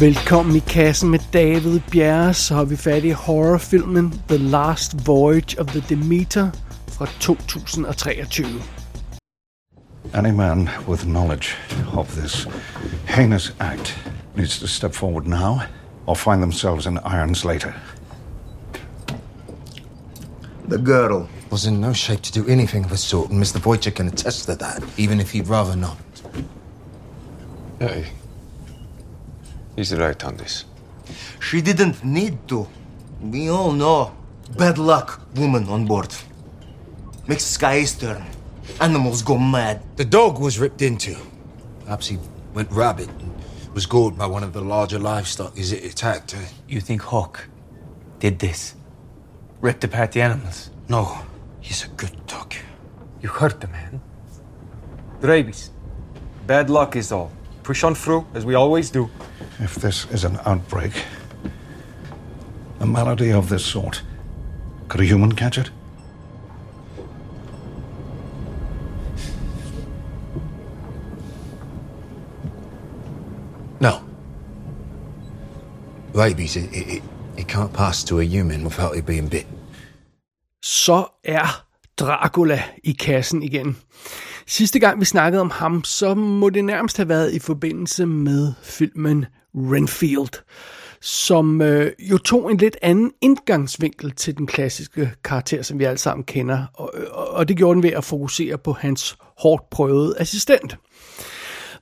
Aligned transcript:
Velkommen 0.00 0.56
i 0.56 0.60
kassen 0.60 1.10
med 1.10 1.20
David 1.32 1.80
Bjerre, 1.90 2.34
så 2.34 2.54
har 2.54 2.64
vi 2.64 2.76
fat 2.76 3.04
i 3.04 3.10
horrorfilmen 3.10 4.22
The 4.28 4.38
Last 4.38 4.94
Voyage 5.06 5.60
of 5.60 5.66
the 5.66 5.84
Demeter 5.88 6.50
fra 6.88 7.06
2023. 7.06 8.46
Any 10.14 10.30
man 10.30 10.68
with 10.88 11.02
knowledge 11.04 11.48
of 11.92 12.08
this 12.16 12.48
heinous 13.06 13.54
act 13.58 13.98
needs 14.36 14.58
to 14.58 14.66
step 14.66 14.94
forward 14.94 15.26
now 15.26 15.60
or 16.06 16.14
find 16.14 16.42
themselves 16.42 16.86
in 16.86 16.98
irons 16.98 17.44
later. 17.44 17.72
The 20.68 20.78
girl. 20.78 21.28
Was 21.50 21.66
in 21.66 21.80
no 21.80 21.92
shape 21.92 22.22
to 22.22 22.42
do 22.42 22.48
anything 22.48 22.84
of 22.84 22.90
the 22.90 22.96
sort, 22.96 23.30
and 23.30 23.42
Mr. 23.42 23.60
Wojcik 23.60 23.94
can 23.94 24.08
attest 24.08 24.46
to 24.46 24.56
that, 24.56 24.82
even 24.96 25.20
if 25.20 25.32
he'd 25.32 25.48
rather 25.48 25.76
not. 25.76 25.96
Hey. 27.78 28.19
He's 29.80 29.96
right 29.96 30.22
on 30.26 30.36
this. 30.36 30.66
She 31.40 31.62
didn't 31.62 32.04
need 32.04 32.46
to. 32.48 32.68
We 33.22 33.48
all 33.48 33.72
know. 33.72 34.14
Bad 34.58 34.76
luck, 34.76 35.22
woman 35.34 35.70
on 35.70 35.86
board. 35.86 36.14
Makes 37.26 37.44
skies 37.46 37.94
turn. 37.94 38.22
Animals 38.78 39.22
go 39.22 39.38
mad. 39.38 39.82
The 39.96 40.04
dog 40.04 40.38
was 40.38 40.58
ripped 40.58 40.82
into. 40.82 41.16
Perhaps 41.86 42.08
he 42.08 42.18
went 42.52 42.70
rabid 42.70 43.08
and 43.08 43.32
was 43.72 43.86
gored 43.86 44.18
by 44.18 44.26
one 44.26 44.42
of 44.42 44.52
the 44.52 44.60
larger 44.60 44.98
livestock 44.98 45.58
as 45.58 45.72
it 45.72 45.82
attacked 45.82 46.32
her. 46.32 46.46
You 46.68 46.82
think 46.82 47.00
Hawk 47.00 47.48
did 48.18 48.38
this? 48.38 48.74
Ripped 49.62 49.82
apart 49.84 50.12
the 50.12 50.20
animals? 50.20 50.70
No, 50.90 51.20
he's 51.62 51.86
a 51.86 51.88
good 51.88 52.26
dog. 52.26 52.52
You 53.22 53.30
hurt 53.30 53.62
the 53.62 53.68
man. 53.68 54.02
Rabies. 55.22 55.70
Bad 56.46 56.68
luck 56.68 56.96
is 56.96 57.10
all. 57.10 57.32
Push 57.62 57.82
on 57.82 57.94
through, 57.94 58.26
as 58.34 58.44
we 58.44 58.54
always 58.54 58.90
do. 58.90 59.08
If 59.60 59.74
this 59.74 60.06
is 60.10 60.24
an 60.24 60.38
outbreak, 60.46 60.92
a 62.80 62.86
malady 62.86 63.30
of 63.32 63.48
this 63.48 63.64
sort, 63.64 64.02
could 64.88 65.00
a 65.00 65.04
human 65.04 65.32
catch 65.32 65.58
it? 65.58 65.70
No. 73.80 74.02
Rabies, 76.14 76.56
it, 76.56 76.72
it, 76.72 76.88
it, 76.88 77.02
it 77.36 77.48
can't 77.48 77.72
pass 77.72 78.02
to 78.04 78.20
a 78.20 78.24
human 78.24 78.64
without 78.64 78.96
it 78.96 79.06
being 79.06 79.28
bit. 79.28 79.46
Så 80.62 81.08
er 81.28 81.64
Dracula 82.00 82.62
i 82.84 82.92
kassen 82.92 83.42
igen. 83.42 83.76
Sidste 84.46 84.78
gang 84.78 85.00
vi 85.00 85.04
snakkede 85.04 85.40
om 85.40 85.50
ham, 85.50 85.84
så 85.84 86.14
må 86.14 86.50
det 86.50 86.64
nærmest 86.64 86.96
have 86.96 87.08
været 87.08 87.32
i 87.32 87.38
forbindelse 87.38 88.06
med 88.06 88.52
filmen 88.62 89.26
Renfield, 89.54 90.42
som 91.00 91.62
øh, 91.62 91.92
jo 91.98 92.18
tog 92.18 92.50
en 92.50 92.56
lidt 92.56 92.76
anden 92.82 93.12
indgangsvinkel 93.20 94.10
til 94.10 94.38
den 94.38 94.46
klassiske 94.46 95.12
karakter, 95.24 95.62
som 95.62 95.78
vi 95.78 95.84
alle 95.84 95.98
sammen 95.98 96.24
kender, 96.24 96.64
og, 96.74 96.94
og, 97.10 97.28
og 97.28 97.48
det 97.48 97.56
gjorde 97.56 97.74
den 97.74 97.82
ved 97.82 97.92
at 97.92 98.04
fokusere 98.04 98.58
på 98.58 98.72
hans 98.72 99.16
hårdt 99.38 99.70
prøvede 99.70 100.14
assistent. 100.18 100.76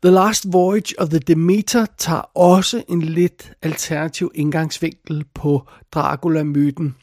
The 0.03 0.10
Last 0.10 0.53
Voyage 0.53 0.94
of 0.98 1.08
the 1.08 1.19
Demeter 1.19 1.86
tager 1.98 2.30
også 2.34 2.82
en 2.88 3.03
lidt 3.03 3.53
alternativ 3.62 4.30
indgangsvinkel 4.34 5.25
på 5.34 5.69
Dracula-myten. 5.94 6.94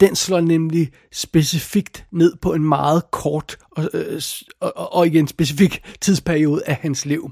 Den 0.00 0.16
slår 0.16 0.40
nemlig 0.40 0.90
specifikt 1.12 2.06
ned 2.12 2.36
på 2.42 2.52
en 2.52 2.62
meget 2.62 3.10
kort 3.10 3.56
og, 3.70 3.90
øh, 3.94 4.22
og, 4.60 4.92
og 4.92 5.06
igen 5.06 5.28
specifik 5.28 5.82
tidsperiode 6.00 6.62
af 6.66 6.74
hans 6.74 7.06
liv. 7.06 7.30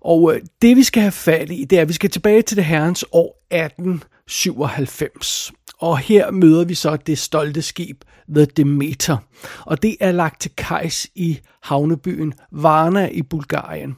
Og 0.00 0.34
øh, 0.34 0.40
det 0.62 0.76
vi 0.76 0.82
skal 0.82 1.02
have 1.02 1.12
fat 1.12 1.50
i, 1.50 1.64
det 1.64 1.78
er, 1.78 1.82
at 1.82 1.88
vi 1.88 1.92
skal 1.92 2.10
tilbage 2.10 2.42
til 2.42 2.56
det 2.56 2.64
herrens 2.64 3.04
år 3.12 3.46
1897. 3.50 5.52
Og 5.78 5.98
her 5.98 6.30
møder 6.30 6.64
vi 6.64 6.74
så 6.74 6.96
det 6.96 7.18
stolte 7.18 7.62
skib 7.62 8.04
The 8.34 8.44
Demeter. 8.44 9.16
Og 9.60 9.82
det 9.82 9.96
er 10.00 10.12
lagt 10.12 10.40
til 10.40 10.50
kajs 10.56 11.06
i 11.14 11.40
havnebyen 11.62 12.34
Varna 12.52 13.08
i 13.08 13.22
Bulgarien. 13.22 13.96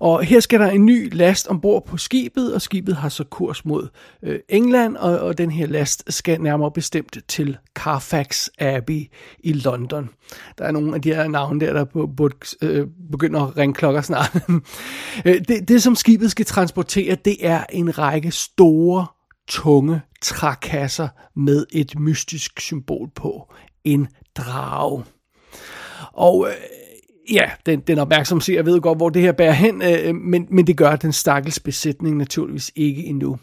Og 0.00 0.22
her 0.22 0.40
skal 0.40 0.60
der 0.60 0.70
en 0.70 0.86
ny 0.86 1.14
last 1.14 1.48
ombord 1.48 1.86
på 1.86 1.96
skibet, 1.96 2.54
og 2.54 2.62
skibet 2.62 2.96
har 2.96 3.08
så 3.08 3.24
kurs 3.24 3.64
mod 3.64 3.88
øh, 4.22 4.38
England, 4.48 4.96
og, 4.96 5.18
og 5.18 5.38
den 5.38 5.50
her 5.50 5.66
last 5.66 6.12
skal 6.12 6.40
nærmere 6.40 6.70
bestemt 6.70 7.18
til 7.28 7.56
Carfax 7.74 8.48
Abbey 8.58 9.10
i 9.38 9.52
London. 9.52 10.10
Der 10.58 10.64
er 10.64 10.70
nogle 10.70 10.94
af 10.94 11.02
de 11.02 11.14
her 11.14 11.28
navne 11.28 11.60
der, 11.60 11.72
der 11.72 11.84
på, 11.84 12.10
på, 12.16 12.30
øh, 12.62 12.86
begynder 13.12 13.46
at 13.46 13.56
ringe 13.56 13.74
klokker 13.74 14.00
snart. 14.00 14.36
Øh, 15.24 15.40
det, 15.48 15.68
det, 15.68 15.82
som 15.82 15.94
skibet 15.94 16.30
skal 16.30 16.46
transportere, 16.46 17.16
det 17.24 17.36
er 17.40 17.64
en 17.72 17.98
række 17.98 18.30
store, 18.30 19.06
tunge 19.48 20.00
trækasser 20.22 21.08
med 21.36 21.66
et 21.72 21.98
mystisk 21.98 22.60
symbol 22.60 23.08
på. 23.14 23.52
En 23.84 24.08
drage. 24.36 25.04
Og 26.12 26.46
øh, 26.48 26.54
ja, 27.32 27.50
den, 27.66 27.80
den 27.80 27.98
opmærksomme 27.98 28.42
ser 28.42 28.62
ved 28.62 28.80
godt, 28.80 28.98
hvor 28.98 29.08
det 29.08 29.22
her 29.22 29.32
bærer 29.32 29.52
hen, 29.52 29.82
øh, 29.82 30.08
øh, 30.08 30.14
men, 30.14 30.46
men 30.50 30.66
det 30.66 30.76
gør 30.76 30.96
den 30.96 31.12
stakkels 31.12 31.60
besætning 31.60 32.16
naturligvis 32.16 32.70
ikke 32.76 33.04
endnu. 33.04 33.38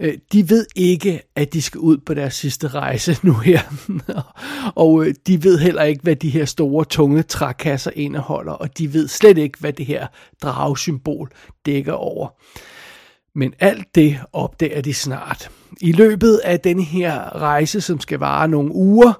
Øh, 0.00 0.14
de 0.32 0.50
ved 0.50 0.66
ikke, 0.76 1.20
at 1.36 1.52
de 1.52 1.62
skal 1.62 1.78
ud 1.78 1.98
på 1.98 2.14
deres 2.14 2.34
sidste 2.34 2.68
rejse 2.68 3.16
nu 3.26 3.32
her. 3.32 3.60
og 4.74 5.06
øh, 5.06 5.14
de 5.26 5.44
ved 5.44 5.58
heller 5.58 5.82
ikke, 5.82 6.02
hvad 6.02 6.16
de 6.16 6.30
her 6.30 6.44
store, 6.44 6.84
tunge 6.84 7.22
trækasser 7.22 7.90
indeholder, 7.94 8.52
og 8.52 8.78
de 8.78 8.94
ved 8.94 9.08
slet 9.08 9.38
ikke, 9.38 9.58
hvad 9.58 9.72
det 9.72 9.86
her 9.86 10.06
dragsymbol 10.42 11.30
dækker 11.66 11.92
over. 11.92 12.28
Men 13.34 13.54
alt 13.60 13.94
det 13.94 14.18
opdager 14.32 14.80
de 14.80 14.94
snart. 14.94 15.50
I 15.80 15.92
løbet 15.92 16.36
af 16.36 16.60
denne 16.60 16.82
her 16.82 17.36
rejse, 17.36 17.80
som 17.80 18.00
skal 18.00 18.18
vare 18.18 18.48
nogle 18.48 18.72
uger, 18.72 19.12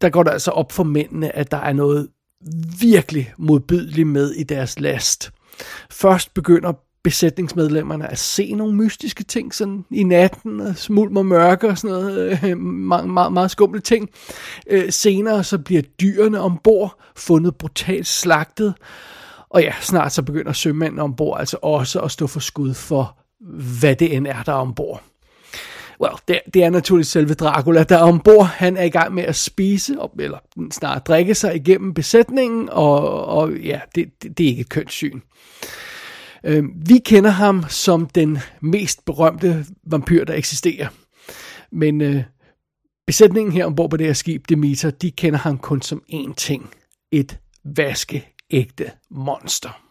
der 0.00 0.08
går 0.08 0.22
der 0.22 0.30
altså 0.30 0.50
op 0.50 0.72
for 0.72 0.84
mændene, 0.84 1.36
at 1.36 1.50
der 1.50 1.56
er 1.56 1.72
noget 1.72 2.08
virkelig 2.80 3.32
modbydeligt 3.38 4.08
med 4.08 4.32
i 4.32 4.42
deres 4.42 4.80
last. 4.80 5.30
Først 5.90 6.34
begynder 6.34 6.72
besætningsmedlemmerne 7.02 8.10
at 8.10 8.18
se 8.18 8.54
nogle 8.54 8.74
mystiske 8.74 9.24
ting 9.24 9.54
sådan 9.54 9.84
i 9.90 10.02
natten, 10.02 10.60
og 10.60 10.76
smulm 10.76 11.16
og 11.16 11.26
mørke 11.26 11.68
og 11.68 11.78
sådan 11.78 11.96
noget, 11.96 12.38
øh, 12.44 12.58
meget, 12.58 13.10
meget, 13.10 13.32
meget 13.32 13.50
skumle 13.50 13.80
ting. 13.80 14.10
Øh, 14.66 14.92
senere 14.92 15.44
så 15.44 15.58
bliver 15.58 15.82
dyrene 15.82 16.40
ombord 16.40 17.00
fundet 17.16 17.56
brutalt 17.56 18.06
slagtet, 18.06 18.74
og 19.48 19.62
ja, 19.62 19.72
snart 19.80 20.12
så 20.12 20.22
begynder 20.22 20.52
sømændene 20.52 21.02
ombord 21.02 21.40
altså 21.40 21.58
også 21.62 22.00
at 22.00 22.10
stå 22.10 22.26
for 22.26 22.40
skud 22.40 22.74
for, 22.74 23.18
hvad 23.80 23.96
det 23.96 24.16
end 24.16 24.26
er, 24.26 24.42
der 24.42 24.52
er 24.52 24.56
ombord. 24.56 25.02
Well, 26.00 26.14
det, 26.28 26.40
det 26.54 26.64
er 26.64 26.70
naturligvis 26.70 27.08
selve 27.08 27.34
Dracula, 27.34 27.82
der 27.82 27.98
er 27.98 28.02
ombord. 28.02 28.46
Han 28.46 28.76
er 28.76 28.82
i 28.82 28.88
gang 28.88 29.14
med 29.14 29.22
at 29.22 29.36
spise, 29.36 29.96
eller 30.18 30.38
snart 30.70 31.06
drikke 31.06 31.34
sig 31.34 31.56
igennem 31.56 31.94
besætningen, 31.94 32.68
og, 32.68 33.24
og 33.24 33.52
ja, 33.52 33.80
det, 33.94 34.22
det, 34.22 34.38
det 34.38 34.44
er 34.44 34.48
ikke 34.48 34.60
et 34.60 34.68
kønt 34.68 34.92
syn. 34.92 35.20
Øh, 36.44 36.64
vi 36.86 36.98
kender 36.98 37.30
ham 37.30 37.64
som 37.68 38.06
den 38.06 38.38
mest 38.60 39.04
berømte 39.04 39.66
vampyr, 39.86 40.24
der 40.24 40.34
eksisterer. 40.34 40.88
Men 41.72 42.00
øh, 42.00 42.22
besætningen 43.06 43.52
her 43.52 43.66
ombord 43.66 43.90
på 43.90 43.96
det 43.96 44.06
her 44.06 44.14
skib, 44.14 44.48
Demeter, 44.48 44.90
de 44.90 45.10
kender 45.10 45.38
ham 45.38 45.58
kun 45.58 45.82
som 45.82 46.02
én 46.12 46.34
ting. 46.34 46.70
Et 47.12 47.38
vaskeægte 47.64 48.90
monster. 49.10 49.87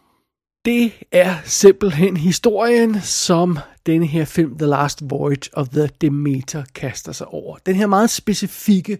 Det 0.64 0.92
er 1.12 1.36
simpelthen 1.44 2.16
historien, 2.16 3.00
som 3.00 3.58
denne 3.86 4.06
her 4.06 4.24
film, 4.24 4.58
The 4.58 4.66
Last 4.66 5.10
Voyage 5.10 5.50
of 5.52 5.68
the 5.68 5.88
Demeter, 6.00 6.64
kaster 6.74 7.12
sig 7.12 7.26
over. 7.26 7.56
Den 7.66 7.74
her 7.74 7.86
meget 7.86 8.10
specifikke 8.10 8.98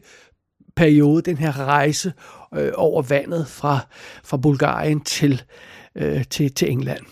periode, 0.77 1.23
den 1.23 1.37
her 1.37 1.59
rejse 1.59 2.13
øh, 2.55 2.73
over 2.75 3.03
vandet 3.03 3.49
fra, 3.49 3.79
fra 4.25 4.37
Bulgarien 4.37 5.01
til, 5.01 5.43
øh, 5.95 6.25
til, 6.25 6.55
til 6.55 6.71
England. 6.71 7.05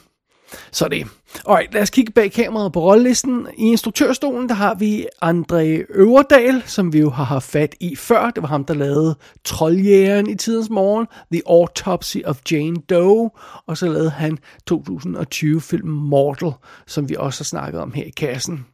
Så 0.72 0.88
det. 0.88 1.06
Alright, 1.48 1.74
lad 1.74 1.82
os 1.82 1.90
kigge 1.90 2.12
bag 2.12 2.32
kameraet 2.32 2.72
på 2.72 2.80
rollelisten. 2.80 3.46
I 3.56 3.62
instruktørstolen, 3.62 4.48
der 4.48 4.54
har 4.54 4.74
vi 4.74 5.06
André 5.24 5.86
Øverdal, 5.94 6.62
som 6.66 6.92
vi 6.92 6.98
jo 6.98 7.10
har 7.10 7.24
haft 7.24 7.50
fat 7.50 7.74
i 7.80 7.96
før. 7.96 8.30
Det 8.30 8.42
var 8.42 8.48
ham, 8.48 8.64
der 8.64 8.74
lavede 8.74 9.16
Trolljægeren 9.44 10.30
i 10.30 10.34
tidens 10.34 10.70
morgen, 10.70 11.06
The 11.32 11.42
Autopsy 11.46 12.16
of 12.24 12.40
Jane 12.50 12.76
Doe, 12.76 13.30
og 13.66 13.78
så 13.78 13.86
lavede 13.86 14.10
han 14.10 14.38
2020-filmen 14.72 16.08
Mortal, 16.08 16.52
som 16.86 17.08
vi 17.08 17.16
også 17.18 17.40
har 17.40 17.44
snakket 17.44 17.80
om 17.80 17.92
her 17.92 18.04
i 18.04 18.10
kassen. 18.16 18.66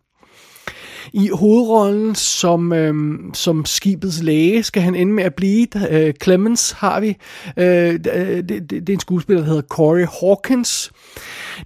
I 1.12 1.30
hovedrollen 1.34 2.14
som, 2.14 2.72
øh, 2.72 2.94
som 3.34 3.64
skibets 3.64 4.22
læge 4.22 4.62
skal 4.62 4.82
han 4.82 4.94
ende 4.94 5.12
med 5.12 5.24
at 5.24 5.34
blive. 5.34 5.66
Øh, 5.90 6.14
Clemens 6.22 6.72
har 6.72 7.00
vi. 7.00 7.16
Øh, 7.56 7.94
øh, 7.94 7.98
det, 7.98 8.48
det, 8.48 8.70
det 8.70 8.88
er 8.88 8.92
en 8.92 9.00
skuespiller, 9.00 9.40
der 9.40 9.48
hedder 9.48 9.62
Corey 9.62 10.06
Hawkins. 10.20 10.92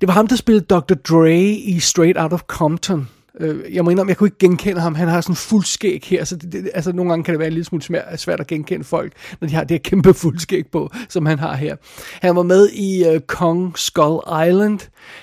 Det 0.00 0.06
var 0.08 0.12
ham, 0.12 0.26
der 0.26 0.36
spillede 0.36 0.64
Dr. 0.64 0.94
Dre 0.94 1.42
i 1.44 1.80
Straight 1.80 2.18
Out 2.18 2.32
of 2.32 2.40
Compton. 2.40 3.08
Øh, 3.40 3.74
jeg 3.74 3.84
må 3.84 3.90
indrømme, 3.90 4.10
jeg 4.10 4.16
kunne 4.16 4.26
ikke 4.26 4.38
genkende 4.38 4.80
ham. 4.80 4.94
Han 4.94 5.08
har 5.08 5.20
sådan 5.20 5.32
en 5.32 5.36
fuldskæg 5.36 6.02
her, 6.04 6.24
så 6.24 6.36
det, 6.36 6.52
det, 6.52 6.70
altså 6.74 6.92
nogle 6.92 7.10
gange 7.10 7.24
kan 7.24 7.32
det 7.32 7.38
være 7.38 7.48
en 7.48 7.52
lille 7.52 7.64
smule 7.64 7.82
svært, 8.16 8.40
at 8.40 8.46
genkende 8.46 8.84
folk, 8.84 9.12
når 9.40 9.48
de 9.48 9.54
har 9.54 9.64
det 9.64 9.70
her 9.70 9.78
kæmpe 9.78 10.14
fuldskæg 10.14 10.66
på, 10.72 10.90
som 11.08 11.26
han 11.26 11.38
har 11.38 11.56
her. 11.56 11.76
Han 12.20 12.36
var 12.36 12.42
med 12.42 12.68
i 12.68 13.14
uh, 13.14 13.20
Kong 13.20 13.78
Skull 13.78 14.20
Island. 14.48 14.78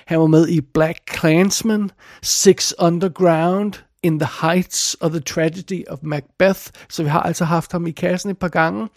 Han 0.06 0.20
var 0.20 0.28
med 0.28 0.48
i 0.48 0.62
Black 0.62 1.18
Clansman, 1.20 1.92
Six 2.22 2.74
Underground, 2.80 3.74
In 4.04 4.20
the 4.20 4.30
Heights 4.42 4.98
of 5.02 5.12
the 5.12 5.20
Tragedy 5.20 5.84
of 5.88 6.00
Macbeth, 6.02 6.62
så 6.90 7.04
vi 7.04 7.10
har 7.10 7.20
altså 7.20 7.46
haft 7.46 7.72
ham 7.72 7.88
i 7.88 7.92
kassen 7.92 8.30
et 8.32 8.38
par 8.38 8.48
gange. 8.48 8.88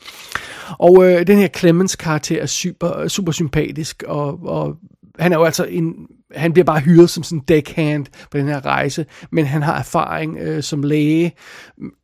Og 0.79 1.05
øh, 1.05 1.26
den 1.26 1.38
her 1.38 1.49
Clemens 1.49 1.97
karakter 1.97 2.43
er 2.43 2.47
super, 2.47 2.97
øh, 2.97 3.08
super 3.08 3.32
sympatisk, 3.32 4.03
og, 4.06 4.41
og 4.43 4.76
han 5.19 5.32
er 5.32 5.37
jo 5.37 5.44
altså 5.44 5.64
en 5.64 5.94
han 6.34 6.52
bliver 6.52 6.64
bare 6.64 6.81
hyret 6.81 7.11
som 7.11 7.23
sådan 7.23 7.43
deckhand 7.49 8.06
på 8.31 8.38
den 8.38 8.46
her 8.46 8.67
rejse, 8.67 9.06
men 9.31 9.46
han 9.46 9.62
har 9.62 9.78
erfaring 9.78 10.38
øh, 10.38 10.62
som 10.62 10.82
læge. 10.82 11.32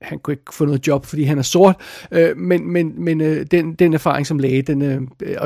Han 0.03 0.19
kunne 0.19 0.35
ikke 0.35 0.55
få 0.55 0.65
noget 0.65 0.87
job, 0.87 1.07
fordi 1.07 1.23
han 1.23 1.39
er 1.39 1.43
sort, 1.43 1.77
øh, 2.13 2.37
men, 2.37 2.73
men, 2.73 3.05
men 3.05 3.21
øh, 3.21 3.47
den, 3.51 3.75
den 3.75 3.95
erfaring 3.95 4.27
som 4.27 4.39
læge, 4.39 4.63
den, 4.63 4.83
øh, 4.83 5.01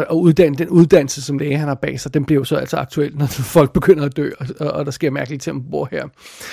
og 0.07 0.21
uddan, 0.21 0.55
den 0.55 0.69
uddannelse 0.69 1.23
som 1.23 1.39
læge, 1.39 1.59
han 1.59 1.69
har 1.69 1.75
bag 1.75 2.01
sig, 2.01 2.15
den 2.15 2.25
bliver 2.25 2.41
jo 2.41 2.45
så 2.45 2.57
altså 2.57 2.77
aktuel, 2.77 3.17
når 3.17 3.27
folk 3.57 3.73
begynder 3.73 4.05
at 4.05 4.17
dø, 4.17 4.31
og, 4.61 4.71
og 4.71 4.85
der 4.85 4.91
sker 4.91 5.11
mærkeligt 5.11 5.43
til, 5.43 5.53
ombord 5.53 5.89
her. 5.91 6.05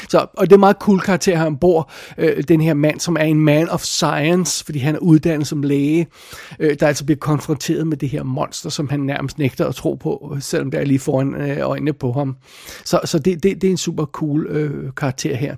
Så, 0.09 0.25
og 0.33 0.49
det 0.49 0.55
er 0.55 0.59
meget 0.59 0.77
cool 0.79 0.99
karakter 0.99 1.37
her 1.37 1.45
ombord, 1.45 1.91
øh, 2.17 2.43
den 2.47 2.61
her 2.61 2.73
mand, 2.73 2.99
som 2.99 3.15
er 3.15 3.23
en 3.23 3.39
man 3.39 3.69
of 3.69 3.81
science, 3.81 4.65
fordi 4.65 4.79
han 4.79 4.95
er 4.95 4.99
uddannet 4.99 5.47
som 5.47 5.63
læge, 5.63 6.07
øh, 6.59 6.75
der 6.79 6.87
altså 6.87 7.05
bliver 7.05 7.19
konfronteret 7.19 7.87
med 7.87 7.97
det 7.97 8.09
her 8.09 8.23
monster, 8.23 8.69
som 8.69 8.89
han 8.89 8.99
nærmest 8.99 9.37
nægter 9.37 9.67
at 9.67 9.75
tro 9.75 9.93
på, 9.93 10.33
øh, 10.35 10.41
selvom 10.41 10.71
det 10.71 10.79
er 10.79 10.85
lige 10.85 10.99
foran 10.99 11.35
øh, 11.35 11.57
øjnene 11.61 11.93
på 11.93 12.12
ham. 12.13 12.38
Så, 12.86 13.00
så 13.06 13.19
det, 13.19 13.44
det, 13.44 13.62
det 13.62 13.68
er 13.68 13.71
en 13.71 13.77
super 13.77 14.06
cool 14.06 14.48
øh, 14.50 14.94
karakter 14.98 15.36
her. 15.36 15.56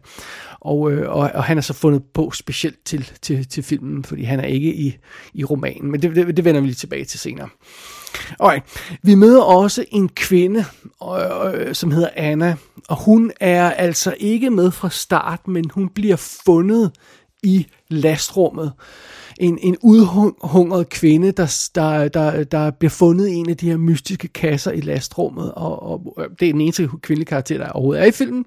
Og, 0.60 0.92
øh, 0.92 1.10
og, 1.10 1.32
og 1.34 1.44
han 1.44 1.58
er 1.58 1.62
så 1.62 1.74
fundet 1.74 2.04
på 2.14 2.32
specielt 2.32 2.86
til, 2.86 3.12
til, 3.22 3.48
til 3.48 3.64
filmen, 3.64 4.04
fordi 4.04 4.24
han 4.24 4.40
er 4.40 4.46
ikke 4.46 4.76
i, 4.76 4.98
i 5.34 5.44
romanen, 5.44 5.92
men 5.92 6.02
det, 6.02 6.16
det, 6.16 6.38
det 6.38 6.46
vender 6.46 6.62
vi 6.62 6.68
lige 6.68 6.76
tilbage 6.76 7.06
til 7.06 7.20
senere. 7.20 7.50
Alright. 8.40 8.64
Vi 9.04 9.16
møder 9.16 9.42
også 9.42 9.86
en 9.92 10.10
kvinde, 10.10 10.66
øh, 11.04 11.54
øh 11.54 11.76
som 11.76 11.92
hedder 11.92 12.10
Anna, 12.16 12.56
og 12.90 13.04
hun 13.04 13.32
er 13.40 13.72
altså 13.72 14.16
ikke 14.20 14.50
med 14.50 14.72
fra 14.72 14.90
start, 14.90 15.48
men 15.48 15.70
hun 15.74 15.90
bliver 15.90 16.16
fundet 16.46 16.92
i 17.44 17.68
lastrummet 17.90 18.72
en, 19.40 19.58
en 19.62 19.78
udhungret 19.82 20.90
kvinde, 20.90 21.32
der, 21.32 21.70
der, 21.76 22.08
der, 22.08 22.44
der 22.44 22.72
bliver 22.72 22.90
fundet 22.90 23.28
i 23.28 23.34
en 23.34 23.50
af 23.50 23.58
de 23.58 23.70
her 23.70 23.78
mystiske 23.78 24.28
kasser 24.28 24.72
i 24.72 24.82
lastrummet, 24.82 25.52
og, 25.52 25.84
og 25.84 26.16
øh, 26.20 26.26
det 26.40 26.48
er 26.48 26.52
den 26.52 26.62
eneste 26.62 26.90
kvindelige 27.02 27.26
karakter, 27.26 27.58
der 27.58 27.70
overhovedet 27.70 28.04
er 28.04 28.08
i 28.08 28.12
filmen. 28.12 28.46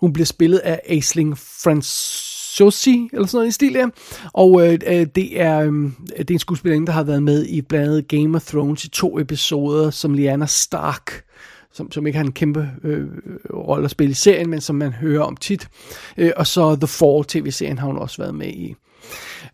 Hun 0.00 0.12
bliver 0.12 0.26
spillet 0.26 0.58
af 0.58 0.80
Aisling 0.88 1.38
Franciosi, 1.38 3.08
eller 3.12 3.26
sådan 3.26 3.38
noget 3.38 3.48
i 3.48 3.52
stil 3.52 3.74
der. 3.74 3.88
Og 4.32 4.66
øh, 4.66 4.78
øh 4.86 5.06
det, 5.14 5.40
er, 5.40 5.60
øh, 5.60 5.90
det 6.18 6.30
er 6.30 6.34
en 6.34 6.38
skuespillerinde, 6.38 6.86
der 6.86 6.92
har 6.92 7.02
været 7.02 7.22
med 7.22 7.46
i 7.46 7.62
blandt 7.62 7.88
andet 7.88 8.08
Game 8.08 8.36
of 8.36 8.44
Thrones 8.44 8.84
i 8.84 8.88
to 8.88 9.18
episoder, 9.18 9.90
som 9.90 10.14
Lyanna 10.14 10.46
Stark 10.46 11.24
som, 11.74 11.92
som 11.92 12.06
ikke 12.06 12.16
har 12.16 12.24
en 12.24 12.32
kæmpe 12.32 12.70
øh, 12.84 13.08
rolle 13.54 13.84
at 13.84 13.90
spille 13.90 14.10
i 14.10 14.14
serien, 14.14 14.50
men 14.50 14.60
som 14.60 14.76
man 14.76 14.92
hører 14.92 15.22
om 15.22 15.36
tit. 15.36 15.68
Øh, 16.16 16.32
og 16.36 16.46
så 16.46 16.76
The 16.76 16.86
Fall 16.86 17.24
tv-serien 17.24 17.78
har 17.78 17.86
hun 17.86 17.98
også 17.98 18.22
været 18.22 18.34
med 18.34 18.48
i. 18.48 18.74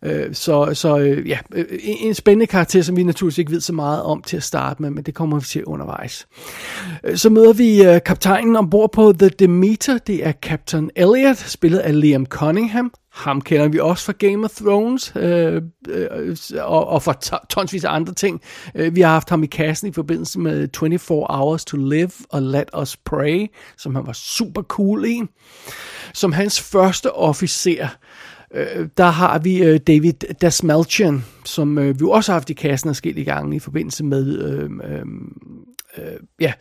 Øh, 0.05 0.33
så 0.33 0.73
så 0.73 0.97
øh, 0.97 1.29
ja, 1.29 1.37
øh, 1.53 1.65
en 1.83 2.13
spændende 2.13 2.47
karakter, 2.47 2.81
som 2.81 2.97
vi 2.97 3.03
naturligvis 3.03 3.37
ikke 3.37 3.51
ved 3.51 3.61
så 3.61 3.73
meget 3.73 4.03
om 4.03 4.21
til 4.21 4.37
at 4.37 4.43
starte 4.43 4.81
med, 4.81 4.89
men 4.89 5.03
det 5.03 5.13
kommer 5.13 5.39
vi 5.39 5.45
til 5.45 5.65
undervejs. 5.65 6.27
Øh, 7.03 7.17
så 7.17 7.29
møder 7.29 7.53
vi 7.53 7.83
øh, 7.83 7.99
kaptajnen 8.05 8.55
ombord 8.55 8.91
på 8.91 9.13
The 9.19 9.29
Demeter. 9.29 9.97
Det 9.97 10.27
er 10.27 10.31
Captain 10.31 10.91
Elliot, 10.95 11.37
spillet 11.37 11.79
af 11.79 12.01
Liam 12.01 12.25
Cunningham. 12.25 12.93
Ham 13.13 13.41
kender 13.41 13.67
vi 13.67 13.79
også 13.79 14.05
fra 14.05 14.13
Game 14.13 14.45
of 14.45 14.49
Thrones 14.49 15.13
øh, 15.15 15.61
øh, 15.89 16.37
og, 16.59 16.87
og 16.87 17.03
fra 17.03 17.13
tonsvis 17.49 17.83
af 17.83 17.93
andre 17.93 18.13
ting. 18.13 18.41
Vi 18.91 19.01
har 19.01 19.09
haft 19.09 19.29
ham 19.29 19.43
i 19.43 19.47
kassen 19.47 19.87
i 19.87 19.93
forbindelse 19.93 20.39
med 20.39 20.67
24 20.79 21.25
Hours 21.29 21.65
to 21.65 21.77
Live 21.77 22.11
og 22.29 22.41
Let 22.41 22.69
Us 22.81 22.97
Pray, 22.97 23.47
som 23.77 23.95
han 23.95 24.07
var 24.07 24.13
super 24.13 24.61
cool 24.61 25.05
i. 25.05 25.21
Som 26.13 26.31
hans 26.31 26.61
første 26.61 27.13
officer 27.13 27.87
øh, 28.53 28.87
der 28.97 29.05
har 29.05 29.39
vi 29.39 29.63
øh, 29.63 29.79
David 29.79 30.13
Dasmalchian, 30.41 31.23
som 31.45 31.77
øh, 31.77 31.99
vi 31.99 32.05
også 32.09 32.31
har 32.31 32.39
haft 32.39 32.49
i 32.49 32.53
kassen 32.53 32.89
i 33.17 33.23
gange 33.23 33.55
i 33.55 33.59
forbindelse 33.59 34.03
med 34.03 34.39
øh, 34.39 34.69
øh, 34.91 35.05
øh, 35.97 36.13
ja, 36.39 36.53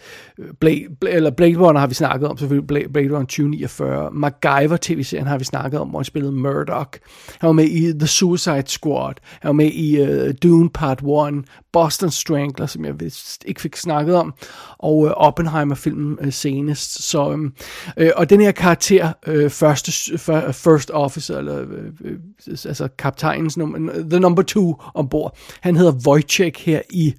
Blade, 0.60 0.86
eller 1.08 1.30
Blade 1.30 1.56
Runner 1.56 1.80
har 1.80 1.86
vi 1.86 1.94
snakket 1.94 2.28
om, 2.28 2.38
selvfølgelig 2.38 2.66
Blade, 2.66 2.88
Blade 2.88 3.08
Runner 3.08 3.26
2049. 3.26 4.10
MacGyver 4.12 4.76
tv-serien 4.80 5.26
har 5.26 5.38
vi 5.38 5.44
snakket 5.44 5.80
om, 5.80 5.88
hvor 5.88 5.98
han 5.98 6.04
spillede 6.04 6.32
Murdoch. 6.32 6.98
Han 7.38 7.46
var 7.46 7.52
med 7.52 7.64
i 7.64 7.92
The 7.98 8.06
Suicide 8.06 8.64
Squad. 8.66 9.14
Han 9.40 9.48
var 9.48 9.52
med 9.52 9.70
i 9.72 10.00
øh, 10.00 10.34
Dune 10.42 10.70
Part 10.70 11.02
1. 11.02 11.44
Boston 11.72 12.10
Strangler, 12.10 12.66
som 12.66 12.84
jeg 12.84 13.00
vist 13.00 13.44
ikke 13.46 13.60
fik 13.60 13.76
snakket 13.76 14.14
om. 14.14 14.34
Og 14.78 15.06
øh, 15.06 15.12
Oppenheimer-filmen 15.12 16.18
øh, 16.20 16.32
senest. 16.32 17.02
Så, 17.02 17.30
øhm, 17.32 17.52
øh, 17.96 18.10
og 18.16 18.30
den 18.30 18.40
her 18.40 18.52
karakter, 18.52 19.12
øh, 19.26 19.50
første, 19.50 20.18
first 20.52 20.90
officer, 20.94 21.38
eller 21.38 21.60
øh, 21.60 21.66
øh, 22.04 22.18
altså 22.48 22.88
kaptajnens 22.98 23.56
nummer, 23.56 23.92
the 24.10 24.20
number 24.20 24.42
two 24.42 24.74
ombord, 24.94 25.36
han 25.60 25.76
hedder 25.76 25.92
Wojciech 26.06 26.66
her 26.66 26.80
i 26.90 27.14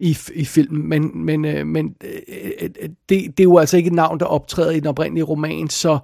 i, 0.00 0.18
i 0.34 0.44
filmen, 0.44 0.88
men, 0.88 1.10
men, 1.14 1.44
øh, 1.44 1.66
men 1.66 1.94
øh, 2.04 2.10
øh, 2.28 2.70
øh, 2.80 2.88
det, 2.88 2.98
det 3.08 3.40
er 3.40 3.44
jo 3.44 3.58
altså 3.58 3.76
ikke 3.76 3.86
et 3.86 3.92
navn, 3.92 4.20
der 4.20 4.26
optræder 4.26 4.70
i 4.70 4.80
den 4.80 4.86
oprindelige 4.86 5.24
roman, 5.24 5.68
så, 5.68 5.98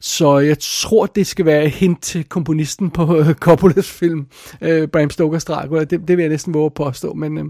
så 0.00 0.38
jeg 0.38 0.58
tror, 0.58 1.06
det 1.06 1.26
skal 1.26 1.44
være 1.44 1.64
et 1.64 1.70
hint 1.70 2.02
til 2.02 2.24
komponisten 2.24 2.90
på 2.90 3.16
øh, 3.16 3.34
Coppolas 3.34 3.90
film, 3.90 4.26
øh, 4.60 4.88
Bram 4.88 5.10
Stokers 5.10 5.44
Dracula, 5.44 5.84
det, 5.84 6.08
det 6.08 6.16
vil 6.16 6.22
jeg 6.22 6.28
næsten 6.30 6.54
våge 6.54 6.66
at 6.66 6.74
påstå, 6.74 7.14
men 7.14 7.38
øh, 7.38 7.44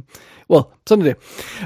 well, 0.50 0.64
sådan 0.86 1.06
er 1.06 1.08
det. 1.08 1.16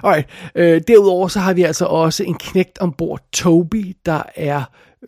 Alright, 0.03 0.29
øh, 0.55 0.81
derudover 0.89 1.29
så 1.29 1.41
har 1.41 1.53
vi 1.53 1.63
altså 1.63 1.85
også 1.85 2.25
en 2.25 2.35
knægt 2.35 2.79
ombord, 2.79 3.21
Toby, 3.33 3.97
der 4.07 4.23
er 4.37 4.65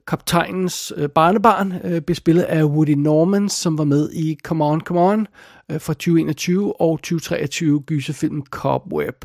kaptajnens 0.07 0.93
øh, 0.97 1.09
barnebarn, 1.09 1.75
øh, 1.85 2.01
bespillet 2.01 2.43
af 2.43 2.65
Woody 2.65 2.91
Norman, 2.91 3.49
som 3.49 3.79
var 3.79 3.85
med 3.85 4.11
i 4.13 4.39
Come 4.45 4.65
On, 4.65 4.81
Come 4.81 5.01
On, 5.01 5.27
øh, 5.71 5.81
fra 5.81 5.93
2021 5.93 6.81
og 6.81 6.99
2023 6.99 7.81
gyserfilmen 7.81 8.47
Cobweb. 8.51 9.25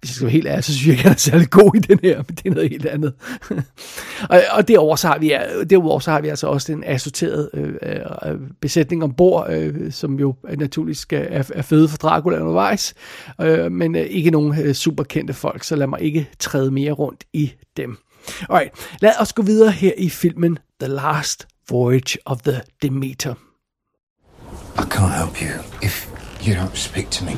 Hvis 0.00 0.10
jeg 0.10 0.14
skal 0.14 0.24
være 0.24 0.32
helt 0.32 0.46
ærlig, 0.46 0.64
så 0.64 0.72
synes 0.72 0.86
jeg 0.86 0.92
ikke, 0.92 1.02
han 1.02 1.12
er 1.12 1.16
særlig 1.16 1.50
god 1.50 1.74
i 1.74 1.78
den 1.78 1.98
her, 2.02 2.16
men 2.16 2.36
det 2.36 2.46
er 2.46 2.54
noget 2.54 2.70
helt 2.70 2.86
andet. 2.86 3.12
og, 4.30 4.40
og 4.52 4.68
derover 4.68 4.96
så 4.96 5.08
har 5.08 5.18
vi, 5.18 5.34
øh, 5.34 5.70
derover 5.70 5.98
så 5.98 6.10
har 6.10 6.20
vi 6.20 6.28
altså 6.28 6.46
også 6.46 6.72
den 6.72 6.84
assorterede 6.86 7.50
øh, 7.54 7.74
øh, 8.26 8.40
besætning 8.60 9.04
ombord, 9.04 9.46
øh, 9.50 9.92
som 9.92 10.18
jo 10.18 10.34
naturligvis 10.58 10.98
skal, 10.98 11.26
er, 11.30 11.50
er 11.54 11.62
fede 11.62 11.88
for 11.88 11.96
Dracula 11.96 12.40
undervejs, 12.40 12.94
øh, 13.40 13.72
men 13.82 13.96
øh, 13.96 14.02
ikke 14.02 14.30
nogen 14.30 14.60
øh, 14.60 14.74
super 14.74 15.04
kendte 15.04 15.34
folk, 15.34 15.64
så 15.64 15.76
lad 15.76 15.86
mig 15.86 16.00
ikke 16.00 16.28
træde 16.38 16.70
mere 16.70 16.92
rundt 16.92 17.24
i 17.32 17.52
dem. 17.76 17.98
Alright, 18.50 18.70
lad 19.00 19.12
os 19.20 19.32
gå 19.32 19.42
videre 19.42 19.70
her 19.70 19.92
i 19.98 20.08
filmen 20.08 20.58
The 20.80 20.88
Last 20.88 21.46
Voyage 21.68 22.18
of 22.26 22.40
the 22.40 22.60
Demeter. 22.82 23.34
I 24.78 24.84
can't 24.90 25.14
help 25.22 25.42
you 25.42 25.48
if 25.82 26.08
you 26.46 26.54
don't 26.54 26.76
speak 26.76 27.10
to 27.10 27.24
me 27.24 27.32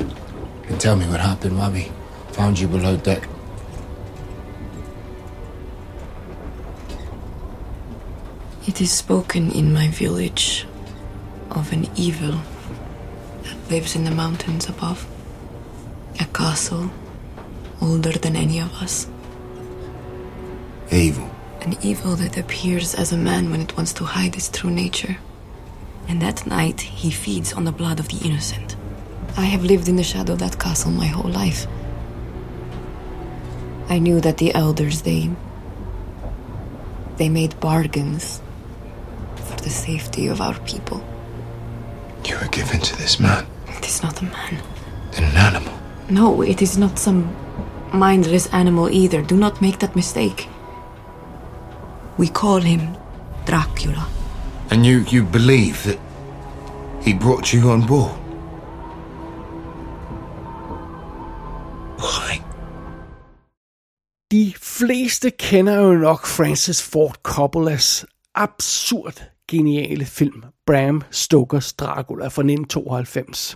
and 0.69 0.79
tell 0.79 0.95
me 0.95 1.05
what 1.05 1.19
happened 1.19 1.57
while 1.57 1.73
we 1.73 1.91
found 2.33 2.59
you 2.59 2.67
below 2.67 2.97
deck. 3.05 3.29
It 8.67 8.81
is 8.81 8.91
spoken 8.91 9.51
in 9.51 9.73
my 9.73 9.87
village 9.99 10.67
of 11.49 11.73
an 11.73 11.85
evil 11.95 12.33
that 13.43 13.71
lives 13.71 13.95
in 13.95 14.03
the 14.03 14.15
mountains 14.15 14.69
above. 14.69 15.14
A 16.19 16.25
castle 16.25 16.89
older 17.81 18.11
than 18.11 18.35
any 18.35 18.59
of 18.59 18.73
us. 18.81 19.07
Evil. 20.91 21.29
An 21.61 21.75
evil 21.81 22.15
that 22.15 22.37
appears 22.37 22.93
as 22.95 23.11
a 23.11 23.17
man 23.17 23.49
when 23.51 23.61
it 23.61 23.75
wants 23.75 23.93
to 23.93 24.05
hide 24.05 24.35
its 24.35 24.49
true 24.49 24.69
nature 24.69 25.17
and 26.07 26.23
at 26.23 26.45
night 26.45 26.81
he 26.81 27.11
feeds 27.11 27.53
on 27.53 27.65
the 27.65 27.71
blood 27.71 27.99
of 27.99 28.07
the 28.09 28.17
innocent. 28.25 28.75
I 29.37 29.45
have 29.45 29.63
lived 29.63 29.87
in 29.87 29.95
the 29.95 30.03
shadow 30.03 30.33
of 30.33 30.39
that 30.39 30.59
castle 30.59 30.91
my 30.91 31.07
whole 31.07 31.31
life. 31.31 31.67
I 33.89 33.99
knew 33.99 34.19
that 34.21 34.37
the 34.37 34.53
elders, 34.53 35.01
they. 35.01 35.29
they 37.17 37.29
made 37.29 37.59
bargains 37.59 38.41
for 39.35 39.57
the 39.57 39.69
safety 39.69 40.27
of 40.27 40.41
our 40.41 40.57
people. 40.59 41.03
You 42.25 42.37
were 42.39 42.47
given 42.47 42.79
to 42.79 42.97
this 42.97 43.19
man. 43.19 43.45
It 43.67 43.85
is 43.85 44.01
not 44.01 44.21
a 44.21 44.25
man. 44.25 44.61
Then 45.11 45.23
an 45.23 45.37
animal. 45.37 45.64
No, 46.09 46.41
it 46.43 46.61
is 46.61 46.77
not 46.77 46.99
some 46.99 47.35
mindless 47.91 48.47
animal 48.53 48.89
either. 48.89 49.21
Do 49.21 49.35
not 49.35 49.61
make 49.61 49.79
that 49.79 49.95
mistake. 49.95 50.47
We 52.17 52.27
call 52.27 52.61
him 52.61 52.95
Dracula. 53.45 54.07
And 54.69 54.85
you, 54.85 55.03
you 55.09 55.23
believe 55.23 55.83
that 55.83 55.99
he 57.01 57.13
brought 57.13 57.53
you 57.53 57.69
on 57.69 57.85
board? 57.87 58.11
Why? 61.97 62.41
De 64.31 64.53
fleste 64.61 65.31
kender 65.31 65.81
jo 65.81 65.93
nok 65.93 66.27
Francis 66.27 66.81
Ford 66.81 67.17
Coppolas 67.23 68.05
absurd 68.35 69.21
geniale 69.47 70.05
film, 70.05 70.43
Bram 70.65 71.03
Stokers 71.11 71.73
Dracula 71.73 72.29
fra 72.29 72.43
1992. 72.43 73.55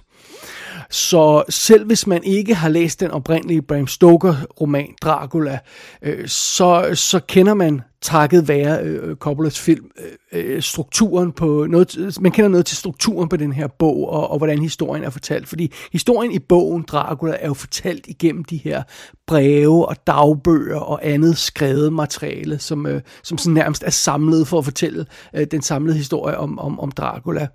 Så 0.89 1.43
selv 1.49 1.85
hvis 1.85 2.07
man 2.07 2.23
ikke 2.23 2.55
har 2.55 2.69
læst 2.69 2.99
den 2.99 3.11
oprindelige 3.11 3.61
Bram 3.61 3.87
Stoker-roman 3.87 4.95
Dracula, 5.01 5.59
øh, 6.01 6.27
så, 6.27 6.89
så 6.93 7.19
kender 7.27 7.53
man 7.53 7.81
takket 8.01 8.47
være 8.47 8.83
øh, 8.83 9.15
Coppolas 9.15 9.59
film, 9.59 9.85
øh, 10.31 10.55
øh 10.55 10.61
strukturen 10.61 11.31
på 11.31 11.65
noget, 11.69 12.17
man 12.21 12.31
kender 12.31 12.49
noget 12.49 12.65
til 12.65 12.77
strukturen 12.77 13.29
på 13.29 13.37
den 13.37 13.53
her 13.53 13.67
bog, 13.67 14.09
og, 14.09 14.31
og 14.31 14.37
hvordan 14.37 14.59
historien 14.59 15.03
er 15.03 15.09
fortalt, 15.09 15.47
fordi 15.47 15.73
historien 15.91 16.31
i 16.31 16.39
bogen 16.39 16.85
Dracula 16.87 17.37
er 17.39 17.47
jo 17.47 17.53
fortalt 17.53 18.07
igennem 18.07 18.43
de 18.43 18.57
her 18.57 18.83
breve 19.27 19.87
og 19.87 19.95
dagbøger 20.07 20.79
og 20.79 20.99
andet 21.07 21.37
skrevet 21.37 21.93
materiale, 21.93 22.59
som, 22.59 22.85
øh, 22.85 23.01
som 23.23 23.37
sådan 23.37 23.53
nærmest 23.53 23.83
er 23.83 23.89
samlet 23.89 24.47
for 24.47 24.57
at 24.57 24.65
fortælle 24.65 25.05
øh, 25.35 25.47
den 25.51 25.61
samlede 25.61 25.97
historie 25.97 26.37
om, 26.37 26.59
om, 26.59 26.79
om 26.79 26.91
Dracula. 26.91 27.47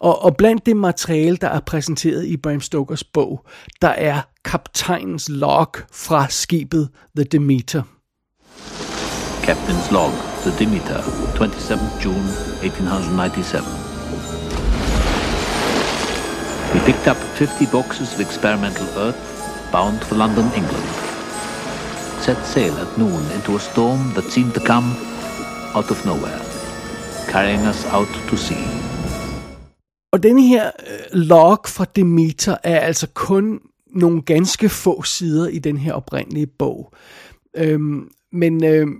Og, 0.00 0.24
og 0.24 0.36
blandt 0.36 0.66
det 0.66 0.76
materiale, 0.76 1.36
der 1.36 1.48
er 1.48 1.60
præsenteret 1.60 1.93
i 2.04 2.36
Bram 2.36 2.60
Stokers 2.60 3.04
bog, 3.04 3.46
der 3.82 3.88
er 3.88 4.22
kaptajnens 4.44 5.28
log 5.28 5.68
fra 5.92 6.26
skibet 6.28 6.88
The 7.16 7.24
Demeter. 7.24 7.82
Captain's 9.42 9.90
log, 9.92 10.12
the 10.42 10.52
Demeter, 10.58 11.00
27th 11.38 12.02
June 12.02 12.28
1897. 12.62 13.84
We 16.74 16.80
picked 16.80 17.06
up 17.06 17.16
50 17.16 17.66
boxes 17.72 18.14
of 18.14 18.20
experimental 18.20 18.86
earth 18.96 19.70
bound 19.72 20.00
for 20.04 20.14
London, 20.16 20.44
England. 20.56 20.88
Set 22.20 22.46
sail 22.46 22.74
at 22.78 22.98
noon 22.98 23.30
into 23.32 23.56
a 23.56 23.60
storm 23.60 24.12
that 24.14 24.32
seemed 24.32 24.54
to 24.54 24.60
come 24.60 24.96
out 25.74 25.90
of 25.90 26.04
nowhere, 26.06 26.40
carrying 27.28 27.66
us 27.66 27.84
out 27.86 28.08
to 28.28 28.36
sea. 28.36 28.83
Og 30.14 30.22
denne 30.22 30.42
her 30.42 30.66
øh, 30.66 31.20
log 31.20 31.58
fra 31.66 31.84
Demeter 31.96 32.56
er 32.62 32.80
altså 32.80 33.08
kun 33.14 33.60
nogle 33.86 34.22
ganske 34.22 34.68
få 34.68 35.02
sider 35.02 35.48
i 35.48 35.58
den 35.58 35.76
her 35.76 35.92
oprindelige 35.92 36.46
bog. 36.46 36.92
Øhm, 37.56 38.08
men 38.32 38.64
øhm, 38.64 38.96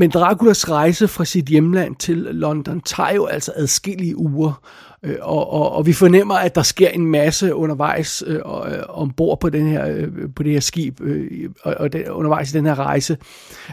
men 0.00 0.10
Draculas 0.10 0.70
rejse 0.70 1.08
fra 1.08 1.24
sit 1.24 1.46
hjemland 1.46 1.96
til 1.96 2.16
London 2.16 2.80
tager 2.80 3.14
jo 3.14 3.26
altså 3.26 3.52
adskillige 3.56 4.16
uger, 4.16 4.62
øh, 5.02 5.16
og, 5.20 5.52
og, 5.52 5.72
og 5.72 5.86
vi 5.86 5.92
fornemmer, 5.92 6.34
at 6.34 6.54
der 6.54 6.62
sker 6.62 6.88
en 6.88 7.06
masse 7.06 7.54
undervejs 7.54 8.22
øh, 8.26 8.36
øh, 8.36 8.42
ombord 8.88 9.40
på, 9.40 9.48
den 9.48 9.66
her, 9.66 9.88
øh, 9.88 10.08
på 10.36 10.42
det 10.42 10.52
her 10.52 10.60
skib, 10.60 11.00
øh, 11.00 11.50
og, 11.62 11.74
og 11.78 11.92
det, 11.92 12.08
undervejs 12.08 12.54
i 12.54 12.56
den 12.56 12.66
her 12.66 12.78
rejse, 12.78 13.16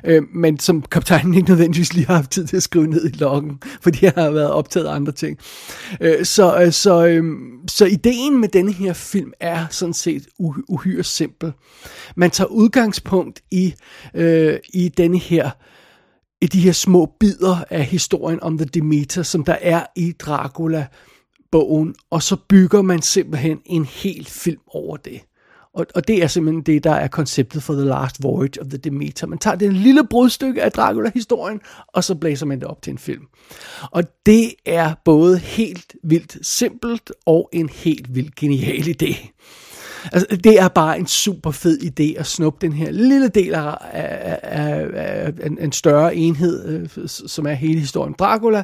øh, 0.04 0.24
men 0.34 0.60
som 0.60 0.82
kaptajnen 0.82 1.34
ikke 1.34 1.50
nødvendigvis 1.50 1.94
lige 1.94 2.08
har 2.08 2.16
haft 2.16 2.32
tid 2.32 2.48
til 2.48 2.58
at 2.58 2.64
skrive 2.64 2.88
ned 2.88 3.06
i 3.06 3.18
loggen, 3.18 3.62
fordi 3.84 4.06
jeg 4.06 4.14
har 4.16 4.30
været 4.30 4.52
optaget 4.52 4.86
af 4.86 4.96
andre 4.96 5.12
ting. 5.12 5.38
Øh, 6.02 6.26
så, 6.26 6.62
øh, 6.62 6.72
så, 6.72 7.06
øh, 7.06 7.24
så 7.68 7.86
ideen 7.86 8.42
med 8.42 8.50
denne 8.50 8.72
her 8.72 8.94
film 8.94 9.34
er 9.40 9.66
sådan 9.70 9.94
set 9.94 10.28
uhyre 10.70 11.04
simpel. 11.04 11.54
Man 12.16 12.32
tager 12.32 12.48
udgangspunkt 12.48 13.42
i, 13.52 13.74
øh, 14.14 14.58
i 14.74 14.90
denne 14.90 15.18
her 15.18 15.50
i 16.42 16.48
de 16.48 16.62
her 16.62 16.72
små 16.72 17.06
bidder 17.20 17.64
af 17.70 17.86
historien 17.86 18.44
om 18.44 18.58
The 18.58 18.66
Demeter, 18.66 19.24
som 19.24 19.44
der 19.44 19.58
er 19.62 19.86
i 19.96 20.12
Dracula-bogen, 20.12 21.96
og 22.10 22.24
så 22.24 22.36
bygger 22.50 22.82
man 22.82 23.02
simpelthen 23.02 23.60
en 23.66 23.86
hel 23.86 24.26
film 24.26 24.62
over 24.68 24.98
det. 24.98 25.22
Og, 25.74 25.86
og 25.96 26.08
det 26.08 26.24
er 26.24 26.28
simpelthen 26.28 26.62
det, 26.62 26.84
der 26.84 26.92
er 26.92 27.08
konceptet 27.08 27.64
for 27.64 27.74
The 27.74 27.86
Last 27.86 28.24
Voyage 28.24 28.62
of 28.62 28.68
the 28.68 28.78
Demeter. 28.78 29.28
Man 29.28 29.40
tager 29.40 29.56
det 29.56 29.74
lille 29.74 30.08
brudstykke 30.08 30.64
af 30.64 30.72
Dracula-historien, 30.72 31.62
og 31.88 32.04
så 32.04 32.16
blæser 32.16 32.46
man 32.46 32.60
det 32.60 32.68
op 32.68 32.82
til 32.82 32.92
en 32.92 32.98
film. 32.98 33.24
Og 33.92 34.04
det 34.26 34.54
er 34.66 34.94
både 35.06 35.38
helt 35.38 35.96
vildt 36.04 36.48
simpelt 36.48 37.12
og 37.26 37.50
en 37.54 37.70
helt 37.70 38.16
vildt 38.16 38.36
genial 38.36 38.96
idé. 39.02 39.16
Altså, 40.12 40.38
det 40.44 40.60
er 40.60 40.68
bare 40.68 41.00
en 41.00 41.08
super 41.08 41.52
fed 41.52 41.80
idé 41.80 42.20
at 42.20 42.26
snuppe 42.26 42.68
den 42.68 42.74
her 42.74 42.92
lille 42.92 43.28
del 43.28 43.54
af, 43.54 43.78
af, 43.92 44.40
af, 44.44 44.88
af 44.94 45.34
en, 45.46 45.58
en 45.62 45.72
større 45.72 46.16
enhed, 46.16 46.68
øh, 46.68 47.08
som 47.08 47.48
er 47.48 47.54
hele 47.54 47.80
historien 47.80 48.16
Dracula, 48.20 48.64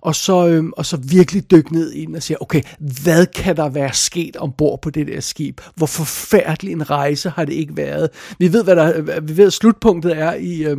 og 0.00 0.14
så, 0.14 0.48
øh, 0.48 0.64
og 0.72 0.86
så 0.86 0.96
virkelig 0.96 1.50
dykke 1.50 1.72
ned 1.72 1.92
i 1.92 2.04
den 2.04 2.14
og 2.14 2.22
sige, 2.22 2.42
okay, 2.42 2.62
hvad 3.04 3.26
kan 3.26 3.56
der 3.56 3.68
være 3.68 3.92
sket 3.92 4.36
ombord 4.36 4.82
på 4.82 4.90
det 4.90 5.06
der 5.06 5.20
skib? 5.20 5.60
Hvor 5.74 5.86
forfærdelig 5.86 6.72
en 6.72 6.90
rejse 6.90 7.30
har 7.30 7.44
det 7.44 7.52
ikke 7.52 7.76
været? 7.76 8.10
Vi 8.38 8.52
ved, 8.52 8.64
hvad 8.64 8.76
der, 8.76 9.20
vi 9.20 9.36
ved, 9.36 9.46
at 9.46 9.52
slutpunktet 9.52 10.18
er 10.18 10.34
i, 10.34 10.64
øh, 10.64 10.76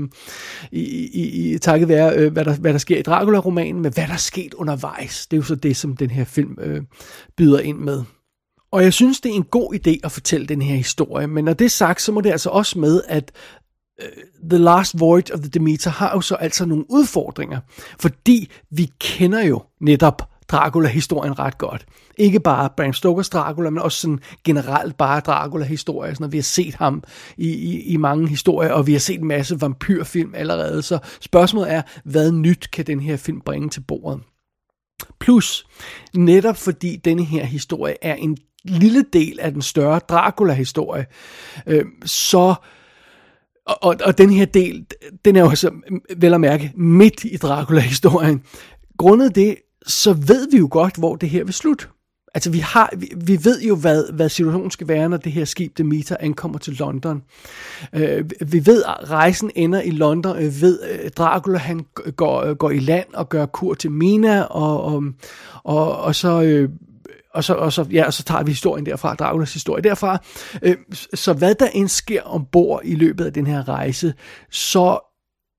i, 0.72 0.82
i, 1.14 1.54
i 1.54 1.58
takket 1.58 1.88
være, 1.88 2.16
øh, 2.16 2.34
hvad, 2.34 2.46
der, 2.46 2.56
hvad 2.56 2.74
der 2.74 2.80
sker 2.80 2.98
i 2.98 3.02
Dracula-romanen, 3.02 3.82
men 3.82 3.94
hvad 3.94 4.08
der 4.08 4.14
er 4.14 4.18
sket 4.18 4.54
undervejs, 4.54 5.28
det 5.28 5.38
er 5.38 5.42
jo 5.42 5.44
så 5.44 5.56
det, 5.56 5.78
som 5.78 5.98
den 5.98 6.10
her 6.10 6.24
film 6.26 6.58
øh, 6.62 6.82
byder 7.38 7.60
ind 7.60 7.78
med. 7.78 8.04
Og 8.72 8.84
jeg 8.84 8.94
synes, 8.94 9.22
det 9.22 9.32
er 9.32 9.36
en 9.36 9.44
god 9.44 9.74
idé 9.74 10.00
at 10.04 10.12
fortælle 10.12 10.48
den 10.48 10.62
her 10.62 10.76
historie, 10.76 11.28
men 11.28 11.46
når 11.46 11.54
det 11.54 11.66
er 11.66 11.70
sagt, 11.70 12.02
så 12.02 12.12
må 12.12 12.22
det 12.22 12.32
altså 12.32 12.50
også 12.50 12.80
med, 12.80 13.02
at 13.08 13.32
uh, 14.04 14.50
The 14.50 14.58
Last 14.58 15.00
Voyage 15.00 15.34
of 15.34 15.40
the 15.40 15.50
Demeter 15.50 15.90
har 15.90 16.12
jo 16.14 16.22
så 16.22 16.36
altså 16.36 16.66
nogle 16.66 16.86
udfordringer, 16.90 17.60
fordi 18.00 18.52
vi 18.72 18.92
kender 19.00 19.44
jo 19.44 19.64
netop 19.82 20.30
Dracula-historien 20.48 21.40
ret 21.40 21.58
godt. 21.58 21.86
Ikke 22.18 22.40
bare 22.40 22.70
Bram 22.78 22.94
Stokers 22.94 23.30
Dracula, 23.30 23.70
men 23.70 23.82
også 23.82 24.02
sådan 24.02 24.20
generelt 24.44 24.98
bare 24.98 25.20
Dracula-historie. 25.20 26.16
Når 26.20 26.28
vi 26.28 26.38
har 26.38 26.44
set 26.44 26.76
ham 26.76 27.04
i, 27.38 27.48
i, 27.48 27.82
i 27.82 27.98
mange 27.98 28.28
historier, 28.28 28.72
og 28.72 28.88
vi 28.88 28.92
har 28.92 29.00
set 29.00 29.20
en 29.20 29.28
masse 29.28 29.62
vampyrfilm 29.62 30.36
allerede. 30.36 30.82
Så 30.82 31.00
spørgsmålet 31.22 31.74
er, 31.74 31.82
hvad 32.04 32.32
nyt 32.32 32.70
kan 32.74 32.86
den 32.86 33.00
her 33.00 33.18
film 33.18 33.42
bringe 33.42 33.70
til 33.70 33.82
bordet? 33.82 34.22
Plus, 35.20 35.68
netop 36.14 36.58
fordi 36.58 36.96
denne 36.96 37.24
her 37.24 37.46
historie 37.46 37.96
er 38.02 38.16
en 38.16 38.38
lille 38.64 39.06
del 39.14 39.40
af 39.40 39.52
den 39.52 39.62
større 39.62 40.00
Dracula-historie, 40.00 41.06
øh, 41.68 41.86
så 42.06 42.56
og, 43.68 43.78
og, 43.82 43.96
og 44.06 44.18
den 44.18 44.30
her 44.30 44.46
del, 44.46 44.86
den 45.26 45.36
er 45.36 45.42
jo 45.42 45.56
så 45.56 45.70
mm, 45.70 46.02
vel 46.18 46.34
at 46.34 46.42
mærke 46.42 46.72
midt 46.76 47.24
i 47.24 47.38
Dracula-historien. 47.38 48.44
Grundet 48.98 49.36
det, 49.36 49.56
så 49.88 50.14
ved 50.14 50.52
vi 50.52 50.58
jo 50.58 50.68
godt, 50.72 50.96
hvor 50.96 51.16
det 51.16 51.30
her 51.30 51.44
vil 51.44 51.54
slutte. 51.54 51.86
Altså 52.34 52.52
vi, 52.52 52.60
har, 52.60 52.94
vi, 52.98 53.12
vi 53.26 53.40
ved 53.44 53.62
jo, 53.62 53.76
hvad, 53.76 54.14
hvad 54.14 54.30
situationen 54.30 54.72
skal 54.72 54.88
være, 54.88 55.10
når 55.10 55.18
det 55.18 55.32
her 55.32 55.46
skib 55.46 55.78
Demeter 55.78 56.18
ankommer 56.20 56.58
til 56.58 56.74
London. 56.74 57.24
Øh, 57.94 58.26
vi 58.48 58.66
ved, 58.66 58.84
at 58.84 59.10
rejsen 59.12 59.52
ender 59.56 59.82
i 59.82 59.90
London. 59.90 60.38
Vi 60.38 60.62
ved, 60.62 60.80
at 60.82 61.18
Dracula 61.18 61.58
han 61.58 61.86
går, 62.16 62.42
øh, 62.42 62.56
går 62.56 62.72
i 62.72 62.80
land 62.80 63.08
og 63.14 63.30
gør 63.30 63.46
kur 63.46 63.74
til 63.74 63.92
Mina, 63.92 64.42
og, 64.42 64.84
og, 64.84 65.04
og, 65.64 65.98
og 65.98 66.16
så... 66.16 66.42
Øh, 66.42 66.70
og 67.38 67.44
så, 67.44 67.54
og 67.54 67.74
så, 67.74 67.86
ja, 67.92 68.06
og 68.06 68.14
så 68.14 68.24
tager 68.24 68.44
vi 68.44 68.52
historien 68.52 68.86
derfra, 68.86 69.16
Draculas 69.16 69.54
historie 69.54 69.84
derfra. 69.84 70.18
Øh, 70.62 70.76
så 71.14 71.34
hvad 71.34 71.56
der 71.56 71.68
end 71.68 71.88
sker 71.88 72.22
ombord 72.22 72.82
i 72.84 72.96
løbet 72.96 73.26
af 73.26 73.34
den 73.34 73.48
her 73.48 73.68
rejse, 73.70 74.14
så 74.52 75.00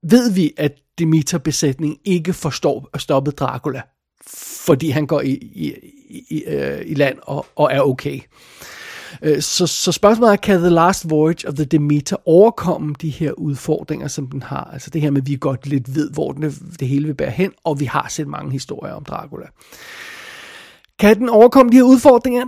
ved 0.09 0.31
vi, 0.31 0.53
at 0.57 0.71
Demeter-besætningen 0.99 1.99
ikke 2.05 2.33
forstår 2.33 2.89
at 2.93 3.01
stoppe 3.01 3.31
Dracula, 3.31 3.81
fordi 4.65 4.89
han 4.89 5.07
går 5.07 5.21
i, 5.21 5.31
i, 5.31 5.73
i, 6.29 6.43
øh, 6.47 6.81
i 6.85 6.93
land 6.93 7.17
og, 7.21 7.45
og 7.55 7.69
er 7.73 7.81
okay. 7.81 8.19
Øh, 9.21 9.41
så, 9.41 9.67
så 9.67 9.91
spørgsmålet 9.91 10.31
er, 10.31 10.35
kan 10.35 10.59
The 10.59 10.69
Last 10.69 11.09
Voyage 11.09 11.47
of 11.47 11.53
the 11.53 11.65
Demeter 11.65 12.15
overkomme 12.25 12.95
de 13.01 13.09
her 13.09 13.31
udfordringer, 13.31 14.07
som 14.07 14.27
den 14.27 14.41
har? 14.41 14.69
Altså 14.73 14.89
det 14.89 15.01
her 15.01 15.11
med, 15.11 15.21
at 15.21 15.27
vi 15.27 15.37
godt 15.41 15.67
lidt 15.67 15.95
ved, 15.95 16.11
hvor 16.11 16.31
den, 16.31 16.43
det 16.79 16.87
hele 16.87 17.05
vil 17.05 17.13
bære 17.13 17.31
hen, 17.31 17.51
og 17.63 17.79
vi 17.79 17.85
har 17.85 18.07
set 18.09 18.27
mange 18.27 18.51
historier 18.51 18.93
om 18.93 19.03
Dracula. 19.03 19.45
Kan 20.99 21.19
den 21.19 21.29
overkomme 21.29 21.71
de 21.71 21.77
her 21.77 21.83
udfordringer? 21.83 22.45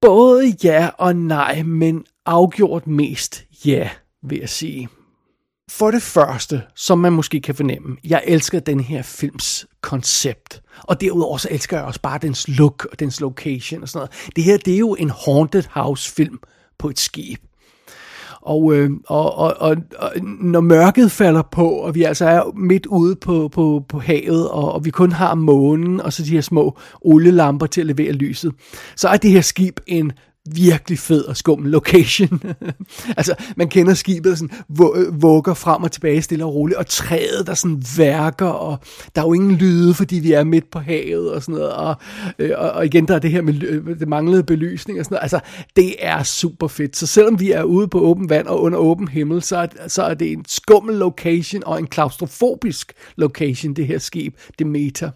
Både 0.00 0.54
ja 0.64 0.90
og 0.98 1.16
nej, 1.16 1.62
men 1.62 2.04
afgjort 2.26 2.86
mest 2.86 3.44
ja, 3.64 3.90
vil 4.22 4.38
jeg 4.38 4.48
sige. 4.48 4.88
For 5.70 5.90
det 5.90 6.02
første, 6.02 6.62
som 6.76 6.98
man 6.98 7.12
måske 7.12 7.40
kan 7.40 7.54
fornemme, 7.54 7.96
jeg 8.04 8.22
elsker 8.26 8.60
den 8.60 8.80
her 8.80 9.02
films 9.02 9.66
koncept. 9.80 10.62
Og 10.82 11.00
derudover 11.00 11.38
så 11.38 11.48
elsker 11.50 11.76
jeg 11.76 11.86
også 11.86 12.00
bare 12.00 12.18
dens 12.18 12.48
look 12.48 12.88
og 12.92 13.00
dens 13.00 13.20
location 13.20 13.82
og 13.82 13.88
sådan 13.88 13.98
noget. 13.98 14.32
Det 14.36 14.44
her, 14.44 14.56
det 14.56 14.74
er 14.74 14.78
jo 14.78 14.94
en 14.94 15.10
haunted 15.10 15.64
house 15.70 16.12
film 16.12 16.38
på 16.78 16.88
et 16.88 16.98
skib. 16.98 17.40
Og, 18.42 18.74
øh, 18.74 18.90
og, 19.06 19.34
og, 19.34 19.54
og, 19.58 19.76
og 19.98 20.10
når 20.40 20.60
mørket 20.60 21.10
falder 21.10 21.42
på, 21.42 21.68
og 21.68 21.94
vi 21.94 22.02
altså 22.02 22.24
er 22.24 22.56
midt 22.56 22.86
ude 22.86 23.16
på, 23.16 23.48
på, 23.48 23.84
på 23.88 23.98
havet, 23.98 24.48
og, 24.48 24.72
og 24.72 24.84
vi 24.84 24.90
kun 24.90 25.12
har 25.12 25.34
månen 25.34 26.00
og 26.00 26.12
så 26.12 26.22
de 26.22 26.30
her 26.30 26.40
små 26.40 26.78
olielamper 27.00 27.66
til 27.66 27.80
at 27.80 27.86
levere 27.86 28.12
lyset, 28.12 28.52
så 28.96 29.08
er 29.08 29.16
det 29.16 29.30
her 29.30 29.40
skib 29.40 29.80
en 29.86 30.12
virkelig 30.48 30.98
fed 30.98 31.24
og 31.24 31.36
skummel 31.36 31.70
location. 31.70 32.42
altså, 33.18 33.34
man 33.56 33.68
kender 33.68 33.94
skibet 33.94 34.38
sådan, 34.38 34.50
vugger 35.12 35.54
frem 35.54 35.82
og 35.82 35.92
tilbage 35.92 36.22
stille 36.22 36.44
og 36.44 36.54
roligt, 36.54 36.78
og 36.78 36.86
træet, 36.86 37.46
der 37.46 37.54
sådan 37.54 37.82
værker, 37.96 38.46
og 38.46 38.78
der 39.14 39.22
er 39.22 39.26
jo 39.26 39.32
ingen 39.32 39.56
lyde, 39.56 39.94
fordi 39.94 40.18
vi 40.18 40.32
er 40.32 40.44
midt 40.44 40.70
på 40.70 40.78
havet 40.78 41.32
og 41.32 41.42
sådan 41.42 41.54
noget, 41.54 41.72
og, 41.72 41.94
øh, 42.38 42.50
og, 42.56 42.70
og 42.70 42.86
igen, 42.86 43.08
der 43.08 43.14
er 43.14 43.18
det 43.18 43.30
her 43.30 43.42
med 43.42 43.62
øh, 43.62 43.98
det 43.98 44.08
manglede 44.08 44.42
belysning 44.42 44.98
og 44.98 45.04
sådan 45.04 45.14
noget. 45.14 45.22
Altså, 45.22 45.40
det 45.76 45.94
er 45.98 46.22
super 46.22 46.68
fedt. 46.68 46.96
Så 46.96 47.06
selvom 47.06 47.40
vi 47.40 47.52
er 47.52 47.62
ude 47.62 47.88
på 47.88 48.00
åben 48.00 48.30
vand 48.30 48.46
og 48.46 48.62
under 48.62 48.78
åben 48.78 49.08
himmel, 49.08 49.42
så 49.42 49.56
er, 49.56 49.88
så 49.88 50.02
er 50.02 50.14
det 50.14 50.32
en 50.32 50.44
skummel 50.48 50.96
location 50.96 51.62
og 51.66 51.78
en 51.78 51.86
klaustrofobisk 51.86 52.92
location, 53.16 53.74
det 53.74 53.86
her 53.86 53.98
skib, 53.98 54.34
det 54.58 54.66
meter. 54.66 55.10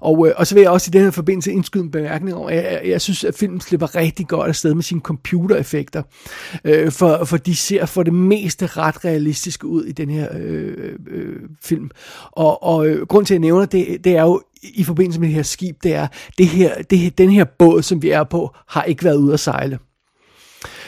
Og, 0.00 0.28
øh, 0.28 0.34
og 0.36 0.46
så 0.46 0.54
vil 0.54 0.60
jeg 0.60 0.70
også 0.70 0.90
i 0.90 0.94
den 0.96 1.02
her 1.02 1.10
forbindelse 1.10 1.52
indskyde 1.52 1.84
en 1.84 1.90
bemærkning 1.90 2.36
om, 2.36 2.46
at 2.46 2.54
jeg, 2.54 2.82
jeg 2.84 3.00
synes, 3.00 3.24
at 3.24 3.34
filmen 3.34 3.60
slipper 3.60 3.94
rigtig 3.94 4.28
godt 4.28 4.48
afsted 4.48 4.74
med 4.74 4.82
sine 4.82 5.00
computereffekter. 5.00 6.02
Øh, 6.64 6.92
for, 6.92 7.24
for 7.24 7.36
de 7.36 7.56
ser 7.56 7.86
for 7.86 8.02
det 8.02 8.14
meste 8.14 8.66
ret 8.66 9.04
realistiske 9.04 9.66
ud 9.66 9.84
i 9.84 9.92
den 9.92 10.10
her 10.10 10.28
øh, 10.38 10.92
øh, 11.10 11.36
film. 11.62 11.90
Og, 12.32 12.62
og 12.62 12.88
øh, 12.88 13.06
grund 13.06 13.26
til, 13.26 13.34
at 13.34 13.36
jeg 13.36 13.40
nævner 13.40 13.66
det, 13.66 14.04
det 14.04 14.16
er 14.16 14.22
jo 14.22 14.42
i 14.62 14.84
forbindelse 14.84 15.20
med 15.20 15.28
det 15.28 15.34
her 15.34 15.42
skib, 15.42 15.76
det 15.82 15.94
er, 15.94 16.06
det 16.38 16.46
her, 16.46 16.82
det, 16.82 17.18
den 17.18 17.30
her 17.30 17.44
båd, 17.44 17.82
som 17.82 18.02
vi 18.02 18.10
er 18.10 18.24
på, 18.24 18.54
har 18.68 18.82
ikke 18.82 19.04
været 19.04 19.16
ude 19.16 19.32
at 19.32 19.40
sejle. 19.40 19.78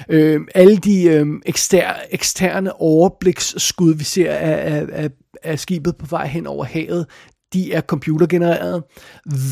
Øh, 0.08 0.40
alle 0.54 0.76
de 0.76 1.04
øh, 1.04 1.26
ekster, 1.46 1.92
eksterne 2.10 2.80
overbliksskud, 2.80 3.94
vi 3.94 4.04
ser 4.04 4.32
af, 4.32 4.74
af, 4.74 4.86
af, 4.92 5.10
af 5.42 5.58
skibet 5.58 5.96
på 5.96 6.06
vej 6.06 6.26
hen 6.26 6.46
over 6.46 6.64
havet, 6.64 7.06
de 7.52 7.72
er 7.72 7.80
computergenereret. 7.80 8.82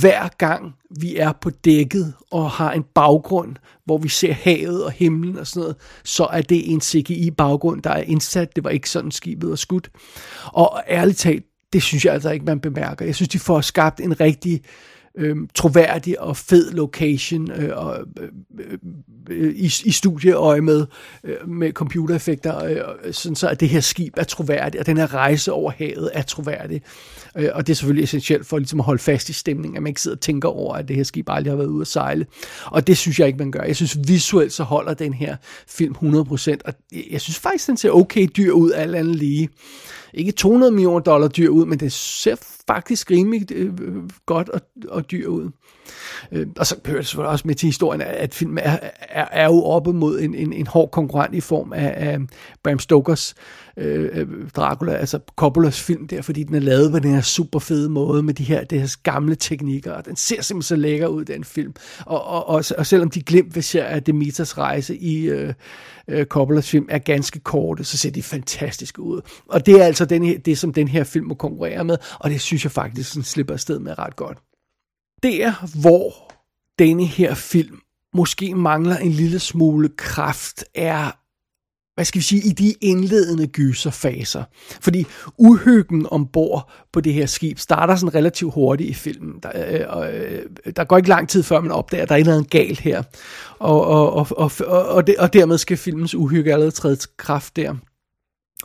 Hver 0.00 0.28
gang 0.38 0.74
vi 1.00 1.16
er 1.16 1.32
på 1.32 1.50
dækket 1.50 2.14
og 2.30 2.50
har 2.50 2.72
en 2.72 2.84
baggrund, 2.94 3.56
hvor 3.84 3.98
vi 3.98 4.08
ser 4.08 4.32
havet 4.32 4.84
og 4.84 4.92
himlen 4.92 5.38
og 5.38 5.46
sådan 5.46 5.60
noget, 5.60 5.76
så 6.04 6.24
er 6.24 6.42
det 6.42 6.72
en 6.72 6.80
CGI-baggrund, 6.80 7.82
der 7.82 7.90
er 7.90 8.02
indsat. 8.02 8.56
Det 8.56 8.64
var 8.64 8.70
ikke 8.70 8.90
sådan 8.90 9.10
skibet 9.10 9.50
og 9.50 9.58
skudt. 9.58 9.90
Og 10.44 10.82
ærligt 10.88 11.18
talt, 11.18 11.44
det 11.72 11.82
synes 11.82 12.04
jeg 12.04 12.14
altså 12.14 12.30
ikke, 12.30 12.44
man 12.44 12.60
bemærker. 12.60 13.04
Jeg 13.04 13.14
synes, 13.14 13.28
de 13.28 13.38
får 13.38 13.60
skabt 13.60 14.00
en 14.00 14.20
rigtig 14.20 14.54
øh, 14.54 14.97
øh, 15.14 15.36
troværdig 15.54 16.20
og 16.20 16.36
fed 16.36 16.70
location 16.70 17.50
øh, 17.50 17.76
og, 17.76 17.98
øh, 18.20 18.78
øh, 19.30 19.54
i, 19.54 19.72
i 19.84 19.90
studieøje 19.90 20.60
med, 20.60 20.86
øh, 21.24 21.48
med 21.48 21.72
computereffekter, 21.72 22.64
øh, 22.64 23.12
sådan 23.12 23.36
så 23.36 23.48
at 23.48 23.60
det 23.60 23.68
her 23.68 23.80
skib 23.80 24.14
er 24.16 24.24
troværdigt, 24.24 24.80
og 24.80 24.86
den 24.86 24.96
her 24.96 25.14
rejse 25.14 25.52
over 25.52 25.70
havet 25.70 26.10
er 26.14 26.22
troværdig. 26.22 26.82
Øh, 27.36 27.48
og 27.54 27.66
det 27.66 27.72
er 27.72 27.76
selvfølgelig 27.76 28.04
essentielt 28.04 28.46
for 28.46 28.58
ligesom 28.58 28.80
at 28.80 28.86
holde 28.86 29.02
fast 29.02 29.28
i 29.28 29.32
stemningen, 29.32 29.76
at 29.76 29.82
man 29.82 29.90
ikke 29.90 30.00
sidder 30.00 30.16
og 30.16 30.20
tænker 30.20 30.48
over, 30.48 30.74
at 30.74 30.88
det 30.88 30.96
her 30.96 31.04
skib 31.04 31.28
aldrig 31.28 31.52
har 31.52 31.56
været 31.56 31.68
ude 31.68 31.80
at 31.80 31.86
sejle. 31.86 32.26
Og 32.64 32.86
det 32.86 32.96
synes 32.96 33.18
jeg 33.18 33.26
ikke, 33.26 33.38
man 33.38 33.50
gør. 33.50 33.62
Jeg 33.62 33.76
synes 33.76 33.98
visuelt 34.08 34.52
så 34.52 34.62
holder 34.62 34.94
den 34.94 35.14
her 35.14 35.36
film 35.68 35.94
100%, 36.02 36.56
og 36.64 36.74
jeg 37.10 37.20
synes 37.20 37.38
faktisk, 37.38 37.66
den 37.66 37.76
ser 37.76 37.90
okay 37.90 38.26
dyr 38.36 38.52
ud, 38.52 38.70
alt 38.70 38.94
andet 38.94 39.16
lige 39.16 39.48
ikke 40.14 40.32
200 40.32 40.72
millioner 40.72 41.00
dollar 41.00 41.28
dyr 41.28 41.48
ud, 41.48 41.66
men 41.66 41.80
det 41.80 41.92
ser 41.92 42.36
faktisk 42.66 43.10
rimelig 43.10 43.52
øh, 43.52 43.72
godt 44.26 44.48
og, 44.48 44.60
og 44.88 45.10
dyr 45.10 45.28
ud. 45.28 45.50
Øh, 46.32 46.46
og 46.58 46.66
så 46.66 46.76
hører 46.86 46.98
det 46.98 47.06
selvfølgelig 47.06 47.30
også 47.30 47.48
med 47.48 47.54
til 47.54 47.66
historien, 47.66 48.00
at 48.00 48.34
filmen 48.34 48.58
er, 48.58 48.78
er, 49.00 49.26
er 49.32 49.44
jo 49.44 49.62
oppe 49.62 49.92
mod 49.92 50.20
en, 50.20 50.34
en, 50.34 50.52
en 50.52 50.66
hård 50.66 50.90
konkurrent 50.90 51.34
i 51.34 51.40
form 51.40 51.72
af, 51.72 51.94
af 51.96 52.18
Bram 52.62 52.78
Stokers 52.78 53.34
øh, 53.76 54.08
øh 54.12 54.26
Dracula, 54.56 54.94
altså 54.94 55.18
Coppolas 55.36 55.80
film 55.80 56.08
der, 56.08 56.22
fordi 56.22 56.42
den 56.42 56.54
er 56.54 56.60
lavet 56.60 56.92
på 56.92 56.98
den 56.98 57.14
her 57.14 57.20
super 57.20 57.58
fede 57.58 57.88
måde 57.88 58.22
med 58.22 58.34
de 58.34 58.44
her, 58.44 58.64
de 58.64 58.78
her 58.78 58.96
gamle 59.02 59.34
teknikker, 59.34 59.92
og 59.92 60.06
den 60.06 60.16
ser 60.16 60.42
simpelthen 60.42 60.62
så 60.62 60.76
lækker 60.76 61.06
ud, 61.06 61.24
den 61.24 61.44
film. 61.44 61.74
Og, 62.06 62.24
og, 62.24 62.48
og, 62.48 62.64
og 62.78 62.86
selvom 62.86 63.10
de 63.10 63.22
glemt, 63.22 63.52
hvis 63.52 63.74
jeg 63.74 63.94
er 63.94 64.00
Demeters 64.00 64.58
rejse 64.58 64.96
i 64.96 65.28
øh, 65.28 65.54
øh, 66.08 66.26
Coppolas 66.26 66.70
film 66.70 66.86
er 66.90 66.98
ganske 66.98 67.40
korte, 67.40 67.84
så 67.84 67.98
ser 67.98 68.10
de 68.10 68.22
fantastisk 68.22 68.98
ud. 68.98 69.20
Og 69.48 69.66
det 69.66 69.80
er 69.80 69.84
altså 69.84 70.04
den 70.04 70.24
her, 70.24 70.38
det, 70.38 70.58
som 70.58 70.72
den 70.72 70.88
her 70.88 71.04
film 71.04 71.26
må 71.26 71.34
konkurrere 71.34 71.84
med, 71.84 71.96
og 72.18 72.30
det 72.30 72.40
synes 72.40 72.64
jeg 72.64 72.72
faktisk 72.72 73.10
sådan 73.10 73.22
slipper 73.22 73.54
afsted 73.54 73.78
med 73.78 73.98
ret 73.98 74.16
godt. 74.16 74.38
Der, 75.22 75.80
hvor 75.80 76.32
denne 76.78 77.04
her 77.04 77.34
film 77.34 77.80
måske 78.14 78.54
mangler 78.54 78.96
en 78.96 79.12
lille 79.12 79.38
smule 79.38 79.88
kraft, 79.88 80.64
er 80.74 81.10
hvad 81.98 82.04
skal 82.04 82.18
vi 82.18 82.24
sige, 82.24 82.42
i 82.48 82.52
de 82.52 82.74
indledende 82.80 83.46
gyserfaser. 83.46 84.42
Fordi 84.80 85.06
uhyggen 85.38 86.06
ombord 86.10 86.70
på 86.92 87.00
det 87.00 87.14
her 87.14 87.26
skib 87.26 87.58
starter 87.58 87.96
sådan 87.96 88.14
relativt 88.14 88.54
hurtigt 88.54 88.90
i 88.90 88.94
filmen. 88.94 89.34
Der, 89.42 89.50
øh, 89.54 90.36
øh 90.66 90.74
der 90.76 90.84
går 90.84 90.96
ikke 90.96 91.08
lang 91.08 91.28
tid 91.28 91.42
før 91.42 91.60
man 91.60 91.72
opdager, 91.72 92.02
at 92.02 92.08
der 92.08 92.16
er 92.16 92.24
noget 92.24 92.50
galt 92.50 92.80
her. 92.80 93.02
Og, 93.58 93.86
og, 93.86 94.12
og, 94.16 94.50
og, 94.66 94.86
og, 94.88 95.06
det, 95.06 95.16
og 95.16 95.32
dermed 95.32 95.58
skal 95.58 95.76
filmens 95.76 96.14
uhygge 96.14 96.52
allerede 96.52 96.70
træde 96.70 96.98
kraft 97.16 97.56
der. 97.56 97.74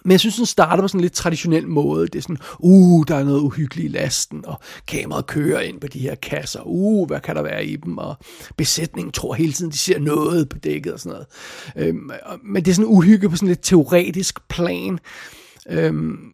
Men 0.05 0.11
jeg 0.11 0.19
synes, 0.19 0.35
den 0.35 0.45
starter 0.45 0.83
på 0.83 0.87
sådan 0.87 0.99
en 0.99 1.01
lidt 1.01 1.13
traditionel 1.13 1.67
måde. 1.67 2.07
Det 2.07 2.15
er 2.15 2.21
sådan, 2.21 2.37
uh, 2.59 3.05
der 3.07 3.15
er 3.15 3.23
noget 3.23 3.41
uhyggeligt 3.41 3.85
i 3.85 3.97
lasten, 3.97 4.45
og 4.45 4.59
kameraet 4.87 5.27
kører 5.27 5.61
ind 5.61 5.81
på 5.81 5.87
de 5.87 5.99
her 5.99 6.15
kasser. 6.15 6.61
Uh, 6.65 7.07
hvad 7.07 7.19
kan 7.19 7.35
der 7.35 7.41
være 7.41 7.65
i 7.65 7.75
dem? 7.75 7.97
Og 7.97 8.15
besætningen 8.57 9.11
tror 9.11 9.33
hele 9.33 9.53
tiden, 9.53 9.71
de 9.71 9.77
ser 9.77 9.99
noget 9.99 10.49
på 10.49 10.57
dækket 10.57 10.93
og 10.93 10.99
sådan 10.99 11.11
noget. 11.11 11.27
Øhm, 11.87 12.11
men 12.43 12.65
det 12.65 12.71
er 12.71 12.75
sådan 12.75 12.91
uhygge 12.91 13.29
på 13.29 13.35
sådan 13.35 13.47
lidt 13.47 13.63
teoretisk 13.63 14.47
plan. 14.47 14.99
Øhm, 15.69 16.33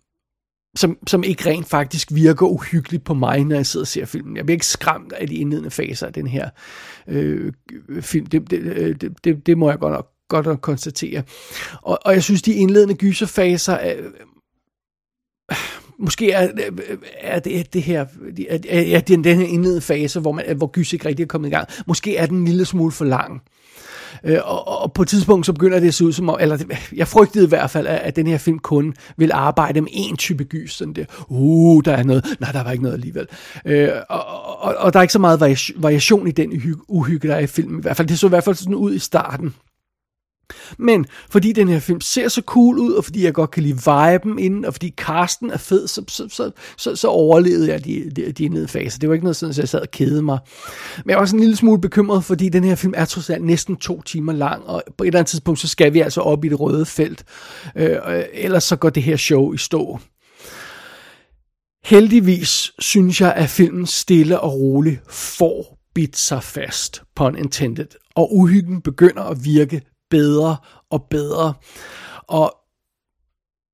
som, 0.76 0.98
som 1.08 1.24
ikke 1.24 1.50
rent 1.50 1.68
faktisk 1.68 2.08
virker 2.14 2.46
uhyggeligt 2.46 3.04
på 3.04 3.14
mig, 3.14 3.44
når 3.44 3.56
jeg 3.56 3.66
sidder 3.66 3.84
og 3.84 3.88
ser 3.88 4.06
filmen. 4.06 4.38
Jeg 4.38 4.46
bliver 4.46 4.56
ikke 4.56 4.66
skræmt 4.66 5.14
af 5.14 5.28
de 5.28 5.36
indledende 5.36 5.72
faser 5.72 6.08
af 6.08 6.14
den 6.14 6.28
her 6.28 6.50
øh, 7.08 7.54
film. 8.02 8.26
Det, 8.26 8.52
det, 8.52 8.60
øh, 8.60 8.96
det, 9.02 9.24
det, 9.24 9.46
det 9.46 9.58
må 9.58 9.70
jeg 9.70 9.80
godt 9.80 9.94
nok 9.94 10.19
godt 10.30 10.48
at 10.48 10.62
konstatere. 10.62 11.24
Og, 11.82 12.00
og 12.06 12.14
jeg 12.14 12.24
synes, 12.24 12.42
de 12.42 12.54
indledende 12.54 12.96
gyserfaser 12.96 13.74
er, 13.74 13.96
måske 16.00 16.32
er, 16.32 16.50
er 17.20 17.40
det, 17.40 17.74
det 17.74 17.84
her, 17.84 18.06
er, 18.50 18.60
er 18.70 19.00
det 19.00 19.24
den 19.24 19.40
her 19.40 19.48
indledende 19.48 19.82
fase, 19.82 20.20
hvor, 20.20 20.32
man, 20.32 20.58
hvor 20.58 20.68
gys 20.68 20.94
ikke 20.94 21.08
rigtig 21.08 21.24
er 21.24 21.28
kommet 21.28 21.50
i 21.50 21.52
gang, 21.52 21.68
måske 21.88 22.18
er 22.18 22.26
den 22.26 22.38
en 22.38 22.46
lille 22.46 22.66
smule 22.66 22.92
for 22.92 23.06
lang. 23.06 23.42
Øh, 24.24 24.38
og, 24.44 24.68
og 24.68 24.94
på 24.94 25.02
et 25.02 25.08
tidspunkt 25.08 25.46
så 25.46 25.54
begynder 25.54 25.80
det 25.80 25.88
at 25.88 25.94
se 25.94 26.06
ud 26.06 26.14
som 26.14 26.30
om, 26.30 26.38
eller 26.40 26.58
jeg 26.96 27.08
frygtede 27.08 27.46
i 27.46 27.48
hvert 27.48 27.70
fald, 27.70 27.88
at, 27.88 28.00
at 28.00 28.16
den 28.16 28.28
her 28.28 28.38
film 28.38 28.60
kun 28.60 28.94
vil 29.18 29.32
arbejde 29.34 29.82
med 29.82 29.90
en 29.94 30.18
type 30.18 30.44
gys, 30.44 30.74
sådan 30.74 30.94
der, 30.94 31.06
uh, 31.28 31.82
der 31.86 31.94
er 31.94 32.04
noget, 32.04 32.26
nej, 32.40 32.52
der 32.52 32.64
var 32.64 32.72
ikke 32.72 32.84
noget 32.84 32.96
alligevel. 32.96 33.28
Øh, 33.66 33.90
og, 34.10 34.26
og, 34.62 34.76
og 34.78 34.94
der 34.94 35.00
er 35.00 35.04
ikke 35.04 35.14
så 35.14 35.20
meget 35.20 35.40
variation 35.76 36.28
i 36.28 36.32
den 36.32 36.76
uhygge, 36.88 37.28
der 37.28 37.36
er 37.36 37.40
i 37.40 37.48
filmen, 37.48 37.80
i 37.80 37.82
hvert 37.82 37.98
fald, 37.98 38.08
det 38.08 38.20
så 38.20 38.28
i 38.28 38.30
hvert 38.30 38.44
fald 38.44 38.56
sådan 38.56 38.76
ud 38.76 38.94
i 38.94 39.00
starten. 39.00 39.54
Men 40.78 41.06
fordi 41.30 41.52
den 41.52 41.68
her 41.68 41.80
film 41.80 42.02
ser 42.02 42.28
så 42.28 42.42
cool 42.46 42.80
ud, 42.80 42.94
og 42.94 43.06
fordi 43.06 43.24
jeg 43.24 43.34
godt 43.34 43.52
kan 43.52 43.64
lide 43.64 43.76
viben 43.76 44.40
inden, 44.40 44.66
og 44.66 44.74
fordi 44.74 44.94
Karsten 44.98 45.52
er 45.52 45.58
fed, 45.58 45.88
så, 45.88 46.04
så, 46.08 46.28
så, 46.30 46.52
så, 46.78 46.96
så 46.96 47.08
overlevede 47.08 47.72
jeg 47.72 47.86
de, 47.86 48.12
de, 48.16 48.32
de 48.32 48.48
nedfaser. 48.48 49.00
Det 49.00 49.10
var 49.10 49.16
ikke 49.16 49.26
noget 49.26 49.36
sådan, 49.36 49.52
at 49.52 49.60
jeg 49.60 49.70
sad 49.70 49.82
og 49.82 49.92
kede 49.92 50.22
mig. 50.22 50.40
Men 50.98 51.10
jeg 51.10 51.16
var 51.16 51.22
også 51.22 51.36
en 51.36 51.40
lille 51.40 51.56
smule 51.56 51.82
bekymret, 51.82 52.24
fordi 52.24 52.50
den 52.50 52.64
her 52.64 52.76
film 52.76 52.94
er 52.98 53.06
trods 53.06 53.30
alt 53.30 53.44
næsten 53.44 53.76
to 53.76 54.02
timer 54.02 54.34
lang, 54.34 54.64
og 54.64 54.84
på 54.98 55.04
et 55.04 55.08
eller 55.08 55.20
andet 55.20 55.30
tidspunkt, 55.30 55.60
så 55.60 55.68
skal 55.68 55.94
vi 55.94 56.00
altså 56.00 56.22
op 56.22 56.46
i 56.46 56.50
det 56.50 56.60
røde 56.60 56.86
felt. 56.86 57.24
Øh, 57.76 57.98
ellers 58.34 58.64
så 58.64 58.76
går 58.76 58.90
det 58.90 59.04
her 59.04 59.18
show 59.18 59.54
i 59.54 59.58
stå. 59.58 60.00
Heldigvis 61.84 62.72
synes 62.80 63.22
jeg, 63.22 63.34
at 63.34 63.50
filmen 63.50 63.86
stille 63.86 64.40
og 64.40 64.54
roligt 64.54 65.02
får 65.10 65.78
bidt 65.96 66.18
sig 66.18 66.44
fast, 66.44 67.04
pun 67.16 67.38
intended, 67.38 67.88
og 68.16 68.36
uhyggen 68.36 68.82
begynder 68.82 69.24
at 69.24 69.46
virke 69.46 69.82
bedre 70.10 70.58
og 70.90 71.04
bedre. 71.10 71.54
Og 72.28 72.56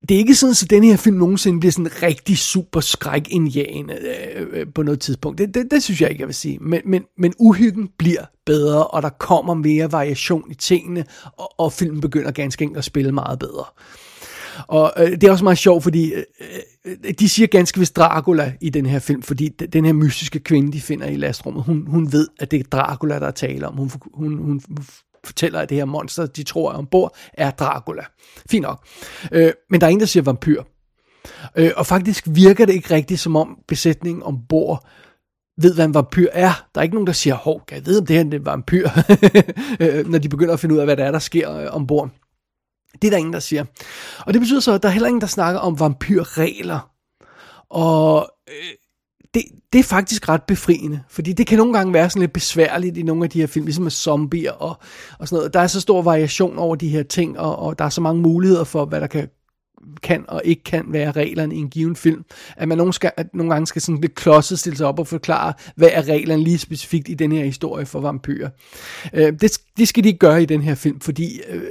det 0.09 0.15
er 0.15 0.19
ikke 0.19 0.35
sådan, 0.35 0.55
at 0.63 0.69
den 0.69 0.83
her 0.83 0.97
film 0.97 1.17
nogensinde 1.17 1.59
bliver 1.59 1.71
sådan 1.71 2.03
rigtig 2.03 2.37
super 2.37 2.79
skræk 2.79 3.27
øh, 3.33 4.47
øh, 4.51 4.67
på 4.75 4.83
noget 4.83 4.99
tidspunkt. 4.99 5.37
Det, 5.37 5.53
det, 5.53 5.71
det 5.71 5.83
synes 5.83 6.01
jeg 6.01 6.09
ikke, 6.09 6.21
jeg 6.21 6.27
vil 6.27 6.35
sige. 6.35 6.57
Men, 6.61 6.81
men, 6.85 7.03
men 7.17 7.33
uhyggen 7.39 7.89
bliver 7.97 8.25
bedre, 8.45 8.87
og 8.87 9.01
der 9.01 9.09
kommer 9.09 9.53
mere 9.53 9.91
variation 9.91 10.51
i 10.51 10.53
tingene, 10.53 11.05
og, 11.37 11.59
og 11.59 11.73
filmen 11.73 12.01
begynder 12.01 12.31
ganske 12.31 12.63
enkelt 12.63 12.77
at 12.77 12.83
spille 12.83 13.11
meget 13.11 13.39
bedre. 13.39 13.63
Og 14.67 14.93
øh, 14.97 15.11
det 15.11 15.23
er 15.23 15.31
også 15.31 15.43
meget 15.43 15.57
sjovt, 15.57 15.83
fordi 15.83 16.13
øh, 16.13 16.23
øh 16.85 17.13
de 17.19 17.29
siger 17.29 17.47
ganske 17.47 17.79
vist 17.79 17.95
Dracula 17.95 18.53
i 18.61 18.69
den 18.69 18.85
her 18.85 18.99
film, 18.99 19.21
fordi 19.21 19.47
den 19.47 19.85
her 19.85 19.93
mystiske 19.93 20.39
kvinde, 20.39 20.71
de 20.71 20.81
finder 20.81 21.07
i 21.07 21.15
lastrummet, 21.15 21.63
hun, 21.63 21.87
hun 21.87 22.11
ved, 22.11 22.27
at 22.39 22.51
det 22.51 22.59
er 22.59 22.63
Dracula, 22.63 23.19
der 23.19 23.27
er 23.27 23.31
tale 23.31 23.67
om. 23.67 23.75
Hun, 23.75 23.91
hun, 24.13 24.37
hun 24.37 24.61
fortæller, 25.25 25.59
at 25.59 25.69
det 25.69 25.77
her 25.77 25.85
monster, 25.85 26.25
de 26.25 26.43
tror 26.43 26.71
er 26.71 26.77
ombord, 26.77 27.15
er 27.33 27.51
Dracula. 27.51 28.03
Fint 28.49 28.63
nok. 28.63 28.87
Øh, 29.31 29.53
men 29.69 29.81
der 29.81 29.87
er 29.87 29.91
ingen, 29.91 29.99
der 29.99 30.05
siger 30.05 30.23
vampyr. 30.23 30.63
Øh, 31.55 31.71
og 31.75 31.85
faktisk 31.85 32.23
virker 32.27 32.65
det 32.65 32.73
ikke 32.73 32.95
rigtigt, 32.95 33.19
som 33.19 33.35
om 33.35 33.57
besætningen 33.67 34.23
ombord 34.23 34.87
ved, 35.57 35.75
hvad 35.75 35.85
en 35.85 35.93
vampyr 35.93 36.27
er. 36.31 36.65
Der 36.75 36.81
er 36.81 36.83
ikke 36.83 36.95
nogen, 36.95 37.07
der 37.07 37.13
siger, 37.13 37.35
hov, 37.35 37.61
kan 37.67 37.77
jeg 37.77 37.85
vide, 37.85 37.99
om 37.99 38.05
det 38.05 38.15
her 38.15 38.23
er 38.23 38.25
en 38.25 38.45
vampyr, 38.45 38.89
øh, 39.79 40.07
når 40.07 40.19
de 40.19 40.29
begynder 40.29 40.53
at 40.53 40.59
finde 40.59 40.75
ud 40.75 40.79
af, 40.79 40.85
hvad 40.85 40.97
der 40.97 41.05
er, 41.05 41.11
der 41.11 41.19
sker 41.19 41.53
øh, 41.53 41.67
ombord. 41.75 42.09
Det 43.01 43.07
er 43.07 43.11
der 43.11 43.17
ingen, 43.17 43.33
der 43.33 43.39
siger. 43.39 43.65
Og 44.19 44.33
det 44.33 44.41
betyder 44.41 44.59
så, 44.59 44.73
at 44.73 44.83
der 44.83 44.89
er 44.89 44.93
heller 44.93 45.07
ingen, 45.07 45.21
der 45.21 45.27
snakker 45.27 45.59
om 45.59 45.79
vampyrregler. 45.79 46.91
Og 47.69 48.29
øh, 48.49 48.73
det, 49.35 49.43
det 49.73 49.79
er 49.79 49.83
faktisk 49.83 50.29
ret 50.29 50.43
befriende, 50.43 50.99
fordi 51.09 51.33
det 51.33 51.47
kan 51.47 51.57
nogle 51.57 51.73
gange 51.73 51.93
være 51.93 52.09
sådan 52.09 52.19
lidt 52.19 52.33
besværligt 52.33 52.97
i 52.97 53.03
nogle 53.03 53.23
af 53.23 53.29
de 53.29 53.39
her 53.39 53.47
film, 53.47 53.65
ligesom 53.65 53.83
med 53.83 53.91
zombier 53.91 54.51
og, 54.51 54.77
og 55.19 55.27
sådan 55.27 55.37
noget. 55.37 55.53
Der 55.53 55.59
er 55.59 55.67
så 55.67 55.81
stor 55.81 56.01
variation 56.01 56.57
over 56.57 56.75
de 56.75 56.89
her 56.89 57.03
ting, 57.03 57.39
og, 57.39 57.59
og 57.59 57.79
der 57.79 57.85
er 57.85 57.89
så 57.89 58.01
mange 58.01 58.21
muligheder 58.21 58.63
for, 58.63 58.85
hvad 58.85 59.01
der 59.01 59.07
kan 59.07 59.29
kan 60.03 60.25
og 60.27 60.41
ikke 60.45 60.63
kan 60.63 60.85
være 60.87 61.11
reglerne 61.11 61.55
i 61.55 61.57
en 61.57 61.69
given 61.69 61.95
film. 61.95 62.25
At 62.57 62.67
man 62.67 62.77
nogle, 62.77 62.93
skal, 62.93 63.11
at 63.17 63.27
nogle 63.33 63.51
gange 63.53 63.67
skal 63.67 63.81
sådan 63.81 64.01
lidt 64.01 64.15
klodset 64.15 64.59
stille 64.59 64.77
sig 64.77 64.87
op 64.87 64.99
og 64.99 65.07
forklare, 65.07 65.53
hvad 65.75 65.89
er 65.91 66.07
reglerne 66.07 66.43
lige 66.43 66.57
specifikt 66.57 67.09
i 67.09 67.13
den 67.13 67.31
her 67.31 67.45
historie 67.45 67.85
for 67.85 67.99
vampyrer. 67.99 68.49
Øh, 69.13 69.33
det, 69.41 69.51
det 69.77 69.87
skal 69.87 70.03
de 70.03 70.07
ikke 70.07 70.19
gøre 70.19 70.41
i 70.41 70.45
den 70.45 70.61
her 70.61 70.75
film, 70.75 70.99
fordi 70.99 71.39
øh, 71.49 71.61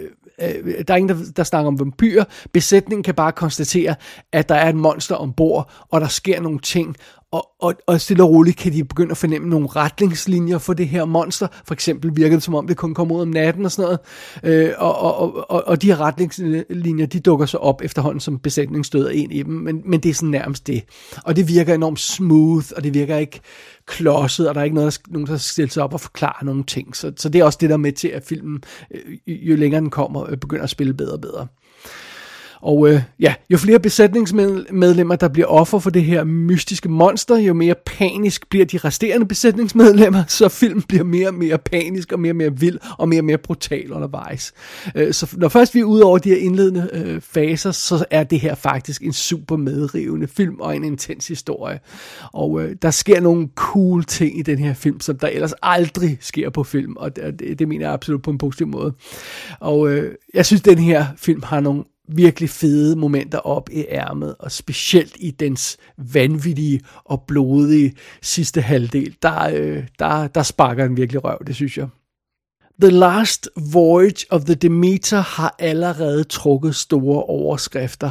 øh, 0.42 0.85
der 0.88 0.94
er 0.94 0.98
ingen, 0.98 1.16
der, 1.16 1.24
der 1.37 1.44
snakker 1.44 1.68
om 1.68 1.81
vampyrer. 1.81 2.24
Besætningen 2.53 3.03
kan 3.03 3.14
bare 3.14 3.33
konstatere, 3.33 3.94
at 4.33 4.48
der 4.48 4.55
er 4.55 4.68
et 4.68 4.77
monster 4.77 5.14
ombord, 5.14 5.70
og 5.90 6.00
der 6.00 6.09
sker 6.09 6.40
nogle 6.40 6.59
ting, 6.59 6.96
og, 7.35 7.49
og, 7.61 7.75
og 7.87 8.01
stille 8.01 8.23
og 8.23 8.31
roligt 8.31 8.57
kan 8.57 8.73
de 8.73 8.85
begynde 8.85 9.11
at 9.11 9.16
fornemme 9.16 9.49
nogle 9.49 9.66
retningslinjer 9.66 10.59
for 10.59 10.73
det 10.73 10.88
her 10.88 11.05
monster. 11.05 11.47
For 11.66 11.75
eksempel 11.75 12.11
virker 12.16 12.37
det 12.37 12.42
som 12.42 12.55
om, 12.55 12.66
det 12.66 12.77
kun 12.77 12.94
kommer 12.94 13.14
ud 13.14 13.20
om 13.20 13.29
natten 13.29 13.64
og 13.64 13.73
sådan 13.73 13.99
noget. 14.42 14.66
Øh, 14.68 14.73
og, 14.79 14.99
og, 14.99 15.51
og, 15.51 15.68
og 15.68 15.83
de 15.83 15.87
her 15.87 16.01
retningslinjer, 16.01 17.07
de 17.07 17.20
dukker 17.20 17.47
så 17.47 17.57
op 17.57 17.83
efterhånden, 17.85 18.20
som 18.20 18.38
besætningen 18.38 18.85
støder 18.85 19.11
ind 19.11 19.33
i 19.33 19.42
dem. 19.42 19.53
Men, 19.55 19.83
men 19.85 20.01
det 20.01 20.09
er 20.09 20.14
sådan 20.14 20.29
nærmest 20.29 20.66
det. 20.66 20.85
Og 21.25 21.37
det 21.37 21.49
virker 21.49 21.75
enormt 21.75 22.01
smooth, 22.01 22.66
og 22.77 22.85
det 22.85 22.94
virker 22.94 23.16
ikke 23.16 23.40
klodset, 23.87 24.49
og 24.49 24.55
der 24.55 24.61
er 24.61 24.64
ikke 24.64 24.77
noget, 24.77 25.01
der, 25.07 25.12
nogen, 25.12 25.27
der 25.27 25.37
stiller 25.37 25.70
sig 25.70 25.83
op 25.83 25.94
og 25.94 26.01
forklare 26.01 26.44
nogle 26.44 26.64
ting. 26.64 26.97
Så, 26.97 27.12
så 27.16 27.29
det 27.29 27.40
er 27.40 27.44
også 27.44 27.59
det 27.61 27.70
der 27.70 27.77
med 27.77 27.92
til, 27.92 28.09
at 28.09 28.23
filmen, 28.23 28.62
øh, 28.90 29.49
jo 29.51 29.57
længere 29.57 29.81
den 29.81 29.90
kommer, 29.90 30.31
øh, 30.31 30.37
begynder 30.37 30.64
at 30.64 30.70
spille 30.70 30.94
bedre 30.94 31.12
og 31.12 31.20
bedre. 31.20 31.47
Og 32.64 32.88
øh, 32.88 33.03
ja, 33.20 33.35
jo 33.50 33.59
flere 33.59 33.79
besætningsmedlemmer, 33.79 35.16
der 35.16 35.29
bliver 35.29 35.46
offer 35.46 35.79
for 35.79 35.90
det 35.90 36.05
her 36.05 36.24
mystiske 36.24 36.88
monster, 36.88 37.37
jo 37.37 37.55
mere 37.55 37.74
panisk 37.87 38.50
bliver 38.50 38.66
de 38.66 38.79
resterende 38.79 39.27
besætningsmedlemmer, 39.27 40.24
så 40.38 40.48
filmen 40.48 40.83
bliver 40.83 41.05
mere 41.05 41.29
og 41.29 41.35
mere 41.35 41.59
panisk 41.59 42.12
og 42.12 42.20
mere 42.20 42.33
og 42.33 42.37
mere 42.37 42.59
vild 42.59 42.79
og 42.98 43.09
mere 43.09 43.20
og 43.20 43.24
mere 43.24 43.38
brutal 43.38 43.92
undervejs. 43.92 44.53
Øh, 44.94 45.12
så 45.12 45.35
når 45.37 45.48
først 45.48 45.74
vi 45.74 45.81
er 45.81 45.85
ude 45.85 46.05
over 46.05 46.18
de 46.18 46.29
her 46.29 46.37
indledende 46.37 46.90
øh, 46.92 47.20
faser, 47.20 47.70
så 47.70 48.05
er 48.11 48.24
det 48.24 48.40
her 48.40 48.55
faktisk 48.55 49.03
en 49.03 49.12
super 49.12 49.57
medrivende 49.57 50.27
film 50.27 50.61
og 50.61 50.77
en 50.77 50.85
intens 50.85 51.29
historie. 51.29 51.81
Og 52.33 52.62
øh, 52.62 52.77
der 52.83 52.90
sker 52.90 53.20
nogle 53.20 53.48
cool 53.55 54.05
ting 54.05 54.38
i 54.38 54.42
den 54.42 54.59
her 54.59 54.74
film, 54.74 55.00
som 55.00 55.18
der 55.18 55.29
ellers 55.29 55.55
aldrig 55.62 56.18
sker 56.20 56.50
på 56.50 56.64
film, 56.64 56.96
og 56.96 57.16
det, 57.16 57.59
det 57.59 57.68
mener 57.68 57.87
jeg 57.87 57.92
absolut 57.92 58.22
på 58.22 58.31
en 58.31 58.38
positiv 58.38 58.66
måde. 58.66 58.92
Og 59.61 59.90
øh, 59.90 60.14
jeg 60.35 60.46
synes, 60.46 60.62
den 60.62 60.79
her 60.79 61.07
film 61.16 61.42
har 61.42 61.61
nogle 61.61 61.85
virkelig 62.09 62.51
fede 62.51 62.97
momenter 62.97 63.38
op 63.38 63.69
i 63.73 63.85
ærmet, 63.88 64.35
og 64.38 64.53
specielt 64.53 65.17
i 65.21 65.31
dens 65.31 65.77
vanvittige 65.99 66.81
og 67.05 67.23
blodige 67.27 67.95
sidste 68.23 68.61
halvdel, 68.61 69.17
der, 69.23 69.51
øh, 69.55 69.87
der, 69.99 70.27
der 70.27 70.43
sparker 70.43 70.87
den 70.87 70.97
virkelig 70.97 71.25
røv, 71.25 71.38
det 71.47 71.55
synes 71.55 71.79
jeg. 71.79 71.88
The 72.81 72.90
Last 72.90 73.49
Voyage 73.73 74.27
of 74.31 74.45
the 74.45 74.55
Demeter 74.55 75.21
har 75.21 75.57
allerede 75.59 76.25
trukket 76.25 76.75
store 76.75 77.23
overskrifter. 77.23 78.11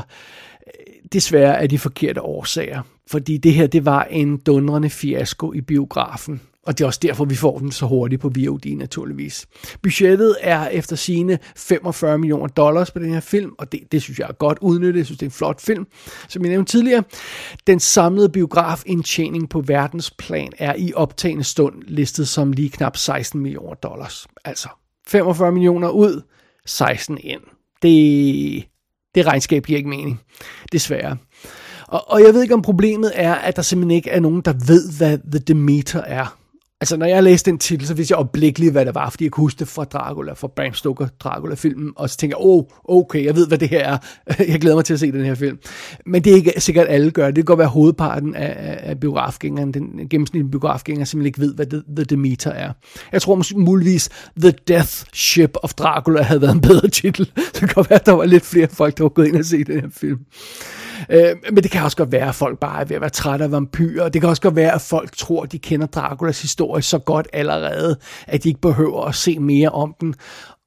Desværre 1.13 1.60
af 1.60 1.69
de 1.69 1.79
forkerte 1.79 2.21
årsager, 2.21 2.82
fordi 3.08 3.38
det 3.38 3.53
her 3.53 3.67
det 3.67 3.86
var 3.86 4.03
en 4.03 4.38
dundrende 4.38 4.89
fiasko 4.89 5.53
i 5.53 5.62
biografen. 5.62 6.41
Og 6.65 6.78
det 6.78 6.84
er 6.84 6.88
også 6.88 6.99
derfor, 7.04 7.26
vi 7.26 7.36
får 7.36 7.60
den 7.60 7.71
så 7.71 7.86
hurtigt 7.86 8.21
på 8.21 8.32
VOD 8.36 8.76
naturligvis. 8.76 9.47
Budgettet 9.82 10.36
er 10.41 10.67
efter 10.67 10.95
sine 10.95 11.39
45 11.56 12.17
millioner 12.17 12.47
dollars 12.47 12.91
på 12.91 12.99
den 12.99 13.13
her 13.13 13.19
film, 13.19 13.52
og 13.58 13.71
det, 13.71 13.80
det 13.91 14.02
synes 14.02 14.19
jeg 14.19 14.28
er 14.30 14.34
godt 14.34 14.58
udnyttet. 14.62 14.97
Jeg 14.97 15.06
synes, 15.06 15.19
det 15.19 15.26
er 15.26 15.30
en 15.30 15.32
flot 15.32 15.62
film. 15.62 15.88
Som 16.30 16.41
jeg 16.41 16.49
nævnte 16.49 16.71
tidligere, 16.71 17.04
den 17.67 17.80
samlede 17.80 18.30
biografindtjening 18.30 19.49
på 19.49 19.62
verdensplan 19.62 20.52
er 20.58 20.76
i 20.78 20.93
optagende 20.93 21.43
stund 21.43 21.76
listet 21.88 22.28
som 22.28 22.52
lige 22.52 22.69
knap 22.69 22.97
16 22.97 23.41
millioner 23.41 23.73
dollars. 23.73 24.28
Altså 24.45 24.69
45 25.08 25.52
millioner 25.52 25.89
ud, 25.89 26.21
16 26.65 27.17
ind. 27.21 27.41
Det, 27.82 28.65
det 29.15 29.26
regnskab 29.26 29.65
giver 29.65 29.78
ikke 29.78 29.89
mening, 29.89 30.21
desværre. 30.71 31.17
Og, 31.88 32.12
og 32.12 32.21
jeg 32.21 32.34
ved 32.34 32.41
ikke, 32.41 32.54
om 32.54 32.62
problemet 32.62 33.12
er, 33.15 33.34
at 33.34 33.56
der 33.56 33.62
simpelthen 33.62 33.95
ikke 33.95 34.10
er 34.10 34.19
nogen, 34.19 34.41
der 34.41 34.54
ved, 34.67 34.97
hvad 34.97 35.17
The 35.32 35.39
Demeter 35.39 36.02
er. 36.02 36.38
Altså, 36.83 36.97
når 36.97 37.05
jeg 37.05 37.23
læste 37.23 37.51
den 37.51 37.59
titel, 37.59 37.87
så 37.87 37.93
vidste 37.93 38.11
jeg 38.11 38.19
opblikkeligt, 38.19 38.71
hvad 38.71 38.85
det 38.85 38.95
var, 38.95 39.09
fordi 39.09 39.23
jeg 39.23 39.31
kunne 39.31 39.43
huske 39.43 39.59
det 39.59 39.67
fra 39.67 39.83
Dracula, 39.83 40.33
fra 40.33 40.47
Bram 40.47 40.73
Stoker 40.73 41.07
Dracula-filmen, 41.19 41.93
og 41.95 42.09
så 42.09 42.17
tænker 42.17 42.37
jeg, 42.37 42.45
oh, 42.45 42.63
okay, 42.83 43.25
jeg 43.25 43.35
ved, 43.35 43.47
hvad 43.47 43.57
det 43.57 43.69
her 43.69 43.79
er. 43.79 43.97
jeg 44.51 44.61
glæder 44.61 44.75
mig 44.75 44.85
til 44.85 44.93
at 44.93 44.99
se 44.99 45.11
den 45.11 45.25
her 45.25 45.35
film. 45.35 45.59
Men 46.05 46.23
det 46.23 46.31
er 46.31 46.35
ikke 46.35 46.53
sikkert, 46.57 46.87
at 46.87 46.93
alle 46.93 47.11
gør 47.11 47.25
det. 47.25 47.35
Det 47.35 47.41
kan 47.41 47.45
godt 47.45 47.59
være, 47.59 47.67
hovedparten 47.67 48.35
af, 48.35 48.79
af 48.79 48.99
biografgængeren, 48.99 49.73
den 49.73 50.07
gennemsnitlige 50.09 50.51
biografgænger, 50.51 51.05
simpelthen 51.05 51.27
ikke 51.27 51.39
ved, 51.39 51.55
hvad 51.55 51.65
The, 51.65 51.81
The 51.95 52.05
Demeter 52.05 52.51
er. 52.51 52.71
Jeg 53.11 53.21
tror 53.21 53.35
måske 53.35 53.59
muligvis, 53.59 54.09
The 54.41 54.53
Death 54.67 54.93
Ship 55.13 55.57
of 55.63 55.73
Dracula 55.73 56.21
havde 56.21 56.41
været 56.41 56.53
en 56.53 56.61
bedre 56.61 56.87
titel. 56.87 57.25
Så 57.25 57.51
det 57.53 57.59
kan 57.59 57.69
godt 57.73 57.89
være, 57.89 57.99
at 57.99 58.05
der 58.05 58.11
var 58.11 58.25
lidt 58.25 58.45
flere 58.45 58.67
folk, 58.67 58.97
der 58.97 59.03
var 59.03 59.09
gået 59.09 59.27
ind 59.27 59.35
og 59.35 59.45
se 59.45 59.63
den 59.63 59.79
her 59.81 59.89
film. 59.91 60.19
Øh, 61.09 61.35
men 61.51 61.63
det 61.63 61.71
kan 61.71 61.83
også 61.83 61.97
godt 61.97 62.11
være, 62.11 62.27
at 62.27 62.35
folk 62.35 62.59
bare 62.59 62.81
er 62.81 62.85
ved 62.85 62.95
at 62.95 63.01
være 63.01 63.09
trætte 63.09 63.45
af 63.45 63.51
vampyrer. 63.51 64.09
Det 64.09 64.21
kan 64.21 64.29
også 64.29 64.41
godt 64.41 64.55
være, 64.55 64.73
at 64.73 64.81
folk 64.81 65.17
tror, 65.17 65.43
at 65.43 65.51
de 65.51 65.59
kender 65.59 65.87
Draculas 65.87 66.41
historie 66.41 66.81
så 66.81 66.97
godt 66.99 67.27
allerede, 67.33 67.97
at 68.27 68.43
de 68.43 68.49
ikke 68.49 68.61
behøver 68.61 69.05
at 69.05 69.15
se 69.15 69.39
mere 69.39 69.69
om 69.69 69.95
den. 70.01 70.15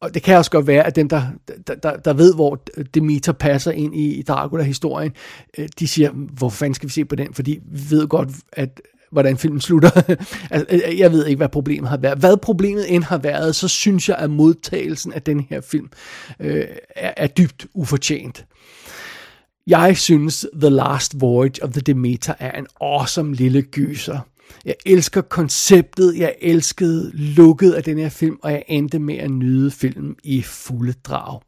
Og 0.01 0.15
det 0.15 0.23
kan 0.23 0.37
også 0.37 0.51
godt 0.51 0.67
være, 0.67 0.87
at 0.87 0.97
dem, 0.97 1.09
der, 1.09 1.23
der, 1.67 1.75
der, 1.75 1.97
der 1.97 2.13
ved, 2.13 2.35
hvor 2.35 2.63
Demeter 2.95 3.33
passer 3.33 3.71
ind 3.71 3.95
i, 3.95 4.15
i 4.15 4.23
Dracula-historien, 4.23 5.13
øh, 5.59 5.69
de 5.79 5.89
siger, 5.89 6.11
hvor 6.11 6.49
fanden 6.49 6.75
skal 6.75 6.89
vi 6.89 6.93
se 6.93 7.05
på 7.05 7.17
den? 7.17 7.35
Fordi 7.35 7.59
vi 7.73 7.81
ved 7.91 8.09
godt, 8.09 8.29
at 8.53 8.81
hvordan 9.11 9.37
filmen 9.37 9.61
slutter. 9.61 9.91
Altså, 10.51 10.67
øh, 10.71 10.81
øh, 10.89 10.99
jeg 10.99 11.13
ved 11.13 11.27
ikke, 11.27 11.37
hvad 11.37 11.49
problemet 11.49 11.91
har 11.91 11.97
været. 11.97 12.19
Hvad 12.19 12.37
problemet 12.37 12.95
end 12.95 13.05
har 13.05 13.19
været, 13.19 13.57
så 13.57 13.69
synes 13.69 14.09
jeg, 14.09 14.17
at 14.17 14.31
modtagelsen 14.31 15.13
af 15.13 15.23
den 15.23 15.41
her 15.41 15.61
film 15.61 15.89
øh, 16.41 16.65
er, 16.97 17.13
er 17.17 17.27
dybt 17.27 17.67
ufortjent. 17.75 18.45
Jeg 19.67 19.97
synes, 19.97 20.47
The 20.61 20.71
Last 20.71 21.21
Voyage 21.21 21.65
of 21.65 21.71
the 21.71 21.81
Demeter 21.81 22.35
er 22.39 22.59
en 22.59 22.67
awesome 22.81 23.35
lille 23.35 23.63
gyser. 23.63 24.19
Jeg 24.65 24.75
elsker 24.87 25.21
konceptet, 25.21 26.19
jeg 26.19 26.35
elskede 26.41 27.11
lukket 27.15 27.73
af 27.73 27.85
den 27.85 27.99
her 27.99 28.09
film, 28.09 28.39
og 28.43 28.53
jeg 28.53 28.63
endte 28.69 28.99
med 28.99 29.17
at 29.17 29.31
nyde 29.31 29.71
filmen 29.71 30.17
i 30.25 30.43
fulde 30.43 30.93
drag. 31.05 31.41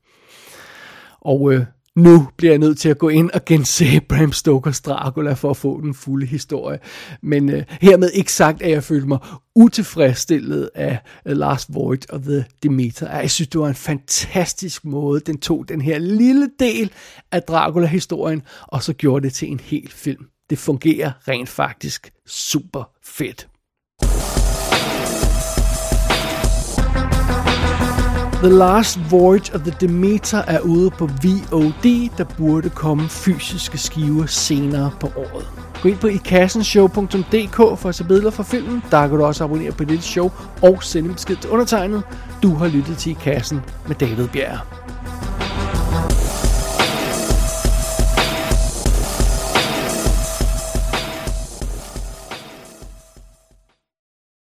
Og 1.20 1.52
øh, 1.52 1.64
nu 1.98 2.28
bliver 2.36 2.52
jeg 2.52 2.58
nødt 2.58 2.78
til 2.78 2.88
at 2.88 2.98
gå 2.98 3.08
ind 3.08 3.30
og 3.30 3.44
gense 3.44 4.00
Bram 4.08 4.32
Stokers 4.32 4.80
Dracula 4.80 5.32
for 5.32 5.50
at 5.50 5.56
få 5.56 5.80
den 5.80 5.94
fulde 5.94 6.26
historie. 6.26 6.78
Men 7.22 7.50
øh, 7.50 7.64
hermed 7.80 8.10
ikke 8.10 8.32
sagt, 8.32 8.62
at 8.62 8.70
jeg 8.70 8.84
følte 8.84 9.08
mig 9.08 9.18
utilfredsstillet 9.54 10.70
af 10.74 10.98
uh, 11.26 11.32
Last 11.32 11.74
Voyage 11.74 12.12
of 12.12 12.20
the 12.20 12.44
Demeter. 12.62 13.18
Jeg 13.20 13.30
synes, 13.30 13.48
det 13.48 13.60
var 13.60 13.68
en 13.68 13.74
fantastisk 13.74 14.84
måde, 14.84 15.20
den 15.20 15.38
tog 15.38 15.68
den 15.68 15.80
her 15.80 15.98
lille 15.98 16.50
del 16.60 16.92
af 17.32 17.42
Dracula-historien, 17.42 18.42
og 18.62 18.82
så 18.82 18.92
gjorde 18.92 19.24
det 19.24 19.34
til 19.34 19.50
en 19.50 19.60
hel 19.60 19.90
film. 19.90 20.26
Det 20.50 20.58
fungerer 20.58 21.12
rent 21.28 21.48
faktisk 21.48 22.12
super 22.26 22.90
fedt. 23.04 23.48
The 28.42 28.50
Last 28.50 28.98
Voyage 29.10 29.54
of 29.54 29.60
the 29.60 29.74
Demeter 29.80 30.38
er 30.38 30.60
ude 30.60 30.90
på 30.90 31.06
VOD, 31.06 32.08
der 32.18 32.24
burde 32.36 32.70
komme 32.70 33.08
fysiske 33.08 33.78
skiver 33.78 34.26
senere 34.26 34.90
på 35.00 35.06
året. 35.16 35.46
Gå 35.82 35.88
ind 35.88 35.98
på 35.98 36.06
ikassenshow.dk 36.06 37.56
for 37.56 37.86
at 37.88 37.94
se 37.94 38.04
billeder 38.04 38.30
fra 38.30 38.42
filmen. 38.42 38.82
Der 38.90 39.08
kan 39.08 39.18
du 39.18 39.24
også 39.24 39.44
abonnere 39.44 39.72
på 39.72 39.84
dette 39.84 40.04
show 40.04 40.30
og 40.62 40.82
sende 40.82 41.12
besked 41.12 41.36
til 41.36 41.50
undertegnet. 41.50 42.02
Du 42.42 42.54
har 42.54 42.68
lyttet 42.68 42.96
til 42.96 43.12
I 43.12 43.16
Kassen 43.22 43.60
med 43.88 43.96
David 43.96 44.28
Bjerg. 44.28 44.58